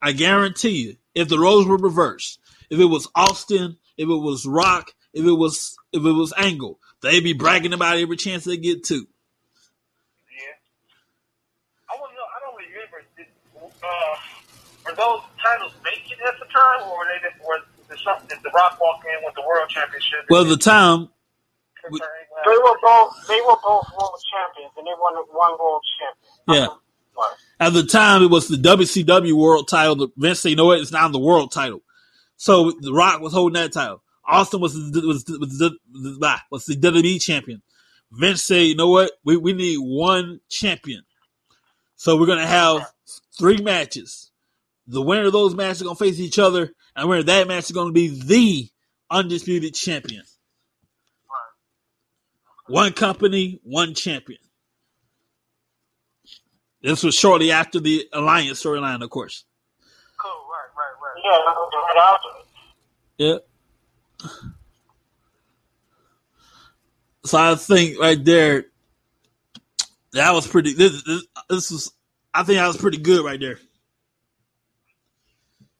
I 0.00 0.12
guarantee 0.12 0.70
you, 0.70 0.96
if 1.14 1.28
the 1.28 1.38
roles 1.38 1.66
were 1.66 1.76
reversed, 1.76 2.38
if 2.70 2.80
it 2.80 2.86
was 2.86 3.06
Austin, 3.14 3.76
if 3.98 4.08
it 4.08 4.16
was 4.16 4.46
Rock, 4.46 4.92
if 5.12 5.26
it 5.26 5.32
was 5.32 5.76
if 5.92 6.02
it 6.02 6.12
was 6.12 6.32
Angle, 6.34 6.80
they'd 7.02 7.20
be 7.20 7.34
bragging 7.34 7.74
about 7.74 7.98
every 7.98 8.16
chance 8.16 8.44
they 8.44 8.56
get 8.56 8.84
to. 8.84 8.94
Yeah. 8.94 9.04
I 11.90 11.96
don't 11.98 12.08
know. 12.14 12.24
I 12.24 12.40
don't 12.40 12.56
remember. 12.56 13.04
Did, 13.18 13.26
uh, 13.84 14.16
were 14.86 14.96
those 14.96 15.20
titles 15.44 15.74
vacant 15.84 16.20
at 16.26 16.40
the 16.40 16.46
time, 16.46 16.88
or 16.88 16.96
were 16.96 17.04
they 17.12 17.20
just, 17.20 17.46
were 17.46 17.60
did, 17.90 18.02
something, 18.02 18.28
did 18.28 18.38
the 18.42 18.50
Rock 18.54 18.80
walk 18.80 19.04
in 19.04 19.26
with 19.26 19.34
the 19.34 19.42
World 19.42 19.68
Championship? 19.68 20.24
Well, 20.30 20.46
the 20.46 20.56
time 20.56 21.10
They 21.84 22.56
were 22.64 22.78
both 22.82 23.12
they 23.28 23.40
were 23.42 23.60
both 23.62 23.92
world 23.92 24.16
champions, 24.32 24.72
and 24.78 24.86
they 24.86 24.96
won 24.98 25.14
one 25.36 25.58
world 25.60 25.82
champion. 26.00 26.32
Yeah. 26.48 26.66
Right. 26.68 26.76
At 27.58 27.72
the 27.72 27.84
time, 27.84 28.22
it 28.22 28.30
was 28.30 28.48
the 28.48 28.56
WCW 28.56 29.32
World 29.32 29.68
Title. 29.68 30.08
Vince 30.16 30.40
said, 30.40 30.50
"You 30.50 30.56
know 30.56 30.66
what? 30.66 30.80
It's 30.80 30.92
now 30.92 31.08
the 31.08 31.18
World 31.18 31.52
Title." 31.52 31.82
So 32.36 32.70
The 32.70 32.92
Rock 32.92 33.20
was 33.20 33.32
holding 33.32 33.54
that 33.54 33.72
title. 33.72 34.02
Austin 34.26 34.60
was 34.60 34.74
the, 34.74 35.06
was 35.06 35.24
was 35.28 35.78
was 36.50 36.66
the 36.66 36.76
WWE 36.76 37.20
champion. 37.22 37.62
Vince 38.12 38.42
said, 38.42 38.66
"You 38.66 38.74
know 38.74 38.88
what? 38.88 39.12
We 39.24 39.36
we 39.36 39.52
need 39.52 39.78
one 39.78 40.40
champion. 40.50 41.04
So 41.96 42.16
we're 42.16 42.26
gonna 42.26 42.46
have 42.46 42.92
three 43.38 43.58
matches. 43.58 44.30
The 44.86 45.00
winner 45.02 45.26
of 45.26 45.32
those 45.32 45.54
matches 45.54 45.82
are 45.82 45.86
gonna 45.86 45.96
face 45.96 46.20
each 46.20 46.38
other, 46.38 46.72
and 46.94 47.08
winner 47.08 47.20
of 47.20 47.26
that 47.26 47.48
match 47.48 47.64
is 47.64 47.72
gonna 47.72 47.92
be 47.92 48.08
the 48.08 48.68
undisputed 49.10 49.74
champion. 49.74 50.24
One 52.66 52.92
company, 52.92 53.60
one 53.62 53.94
champion." 53.94 54.40
This 56.86 57.02
was 57.02 57.16
shortly 57.16 57.50
after 57.50 57.80
the 57.80 58.08
Alliance 58.12 58.62
storyline, 58.62 59.02
of 59.02 59.10
course. 59.10 59.44
Cool. 60.18 60.30
Right. 60.30 60.70
Right. 60.78 60.94
Right. 61.02 61.20
Yeah, 61.24 61.38
that 61.44 61.56
was 61.56 61.72
right 61.74 61.98
after. 62.14 62.28
Yeah. 63.18 63.38
So 67.24 67.38
I 67.38 67.56
think 67.56 67.98
right 67.98 68.24
there, 68.24 68.66
that 70.12 70.30
was 70.32 70.46
pretty. 70.46 70.74
This, 70.74 71.02
this, 71.02 71.26
this 71.50 71.70
was, 71.72 71.92
I 72.32 72.44
think 72.44 72.58
that 72.58 72.68
was 72.68 72.76
pretty 72.76 72.98
good 72.98 73.24
right 73.24 73.40
there. 73.40 73.58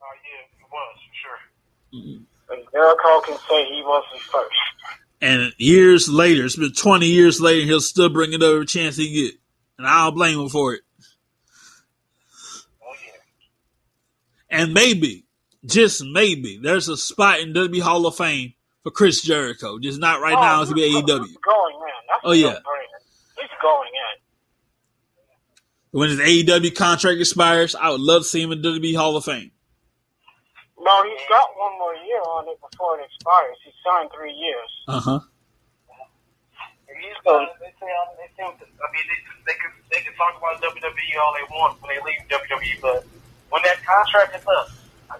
Oh 0.01 0.13
yeah, 0.25 0.43
it 0.59 0.67
was 0.69 0.97
for 1.07 1.13
sure. 1.23 2.57
And 2.57 2.67
Jericho 2.73 3.21
can 3.21 3.37
say 3.49 3.65
he 3.73 3.81
was 3.81 4.03
the 4.13 4.19
first. 4.19 4.57
And 5.21 5.53
years 5.57 6.09
later, 6.09 6.43
it's 6.43 6.57
been 6.57 6.73
twenty 6.73 7.07
years 7.07 7.39
later, 7.39 7.65
he'll 7.65 7.79
still 7.79 8.09
bring 8.09 8.33
it 8.33 8.43
over 8.43 8.65
chance 8.65 8.97
he 8.97 9.13
get, 9.13 9.35
and 9.77 9.87
I 9.87 10.03
don't 10.03 10.15
blame 10.15 10.37
him 10.37 10.49
for 10.49 10.73
it. 10.73 10.81
Oh 12.83 12.93
yeah. 13.05 13.21
And 14.57 14.73
maybe, 14.73 15.25
just 15.65 16.03
maybe, 16.03 16.59
there's 16.61 16.87
a 16.89 16.97
spot 16.97 17.39
in 17.39 17.53
WWE 17.53 17.81
Hall 17.81 18.05
of 18.07 18.15
Fame 18.15 18.53
for 18.83 18.91
Chris 18.91 19.21
Jericho. 19.21 19.77
Just 19.79 19.99
not 19.99 20.21
right 20.21 20.33
now. 20.33 20.61
It's 20.61 20.71
gonna 20.71 20.81
be 20.81 20.93
AEW. 20.93 21.05
Going 21.05 21.27
in. 21.27 21.35
That's 22.09 22.21
Oh, 22.23 22.31
yeah. 22.31 22.47
no-brainer. 22.53 22.99
He's 23.39 23.49
going 23.61 23.89
in. 23.93 24.15
When 25.99 26.09
his 26.09 26.19
AEW 26.19 26.75
contract 26.75 27.19
expires, 27.19 27.75
I 27.75 27.89
would 27.89 28.01
love 28.01 28.23
to 28.23 28.27
see 28.27 28.41
him 28.41 28.51
in 28.51 28.61
WWE 28.61 28.95
Hall 28.95 29.15
of 29.15 29.25
Fame. 29.25 29.51
No, 30.79 31.03
he's 31.03 31.19
got 31.29 31.47
one 31.57 31.77
more 31.79 31.95
year 31.95 32.21
on 32.37 32.47
it 32.47 32.57
before 32.61 32.99
it 32.99 33.05
expires. 33.05 33.57
He 33.65 33.71
signed 33.85 34.09
three 34.15 34.33
years. 34.33 34.69
Uh 34.87 34.99
huh. 34.99 35.19
He's 36.87 37.17
going. 37.25 37.47
They 37.59 37.73
say. 37.79 37.91
um, 37.91 38.07
They 38.17 38.29
think. 38.37 38.55
I 38.57 38.87
mean, 38.93 39.05
they, 39.05 39.19
they 39.51 39.57
can 39.59 39.71
they 39.91 40.01
can 40.01 40.13
talk 40.15 40.37
about 40.37 40.61
WWE 40.61 41.13
all 41.21 41.33
they 41.35 41.43
want 41.53 41.81
when 41.81 41.89
they 41.93 42.01
leave 42.01 42.21
WWE, 42.29 42.81
but 42.81 43.05
when 43.49 43.61
that 43.63 43.77
contract 43.85 44.35
is 44.35 44.45
up, 44.47 44.69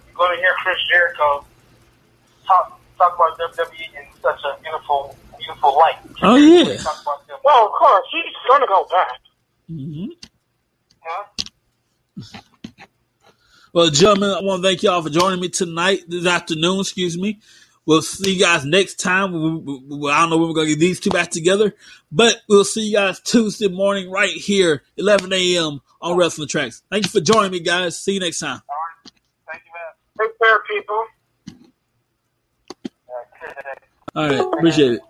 you're 0.05 0.15
going 0.15 0.35
to 0.35 0.41
hear 0.41 0.53
Chris 0.63 0.77
Jericho 0.89 1.45
talk 2.45 2.79
talk 2.97 3.15
about 3.15 3.37
WWE 3.37 3.99
in 3.99 4.05
such 4.21 4.39
a 4.43 4.61
beautiful 4.61 5.15
beautiful 5.37 5.77
light. 5.77 5.97
Oh, 6.21 6.35
yeah. 6.35 6.75
Talk 6.77 7.01
about 7.01 7.27
them. 7.27 7.37
Well, 7.43 7.65
of 7.67 7.71
course, 7.73 8.05
he's 8.11 8.23
going 8.47 8.61
to 8.61 8.67
go 8.67 8.87
back. 8.89 9.19
hmm 9.67 10.05
Huh? 11.03 11.23
Well, 13.73 13.89
gentlemen, 13.89 14.31
I 14.31 14.41
want 14.41 14.63
to 14.63 14.67
thank 14.67 14.81
y'all 14.83 15.01
for 15.01 15.09
joining 15.09 15.39
me 15.39 15.49
tonight, 15.49 16.01
this 16.07 16.25
afternoon, 16.25 16.79
excuse 16.79 17.17
me. 17.17 17.39
We'll 17.87 18.01
see 18.03 18.33
you 18.33 18.39
guys 18.41 18.65
next 18.65 18.99
time. 18.99 19.31
We- 19.31 19.79
we- 19.97 20.11
I 20.11 20.19
don't 20.21 20.29
know 20.29 20.37
when 20.37 20.49
we're 20.49 20.53
going 20.55 20.67
to 20.67 20.73
get 20.75 20.79
these 20.79 20.99
two 20.99 21.09
back 21.09 21.31
together, 21.31 21.73
but 22.11 22.41
we'll 22.49 22.65
see 22.65 22.81
you 22.87 22.97
guys 22.97 23.19
Tuesday 23.21 23.69
morning 23.69 24.11
right 24.11 24.29
here, 24.29 24.83
11 24.97 25.31
a.m. 25.33 25.81
on 26.01 26.17
Wrestling 26.17 26.49
Tracks. 26.49 26.83
Thank 26.91 27.05
you 27.05 27.11
for 27.11 27.21
joining 27.21 27.51
me, 27.51 27.61
guys. 27.61 27.97
See 27.99 28.13
you 28.15 28.19
next 28.19 28.39
time. 28.39 28.61
All 28.69 28.75
right. 28.75 29.11
Thank 29.51 29.63
you, 29.65 29.71
man. 29.73 30.29
Take 30.29 30.37
care, 30.39 30.59
people. 30.69 31.05
All 34.15 34.27
right. 34.29 34.53
Appreciate 34.57 34.91
it. 34.93 35.01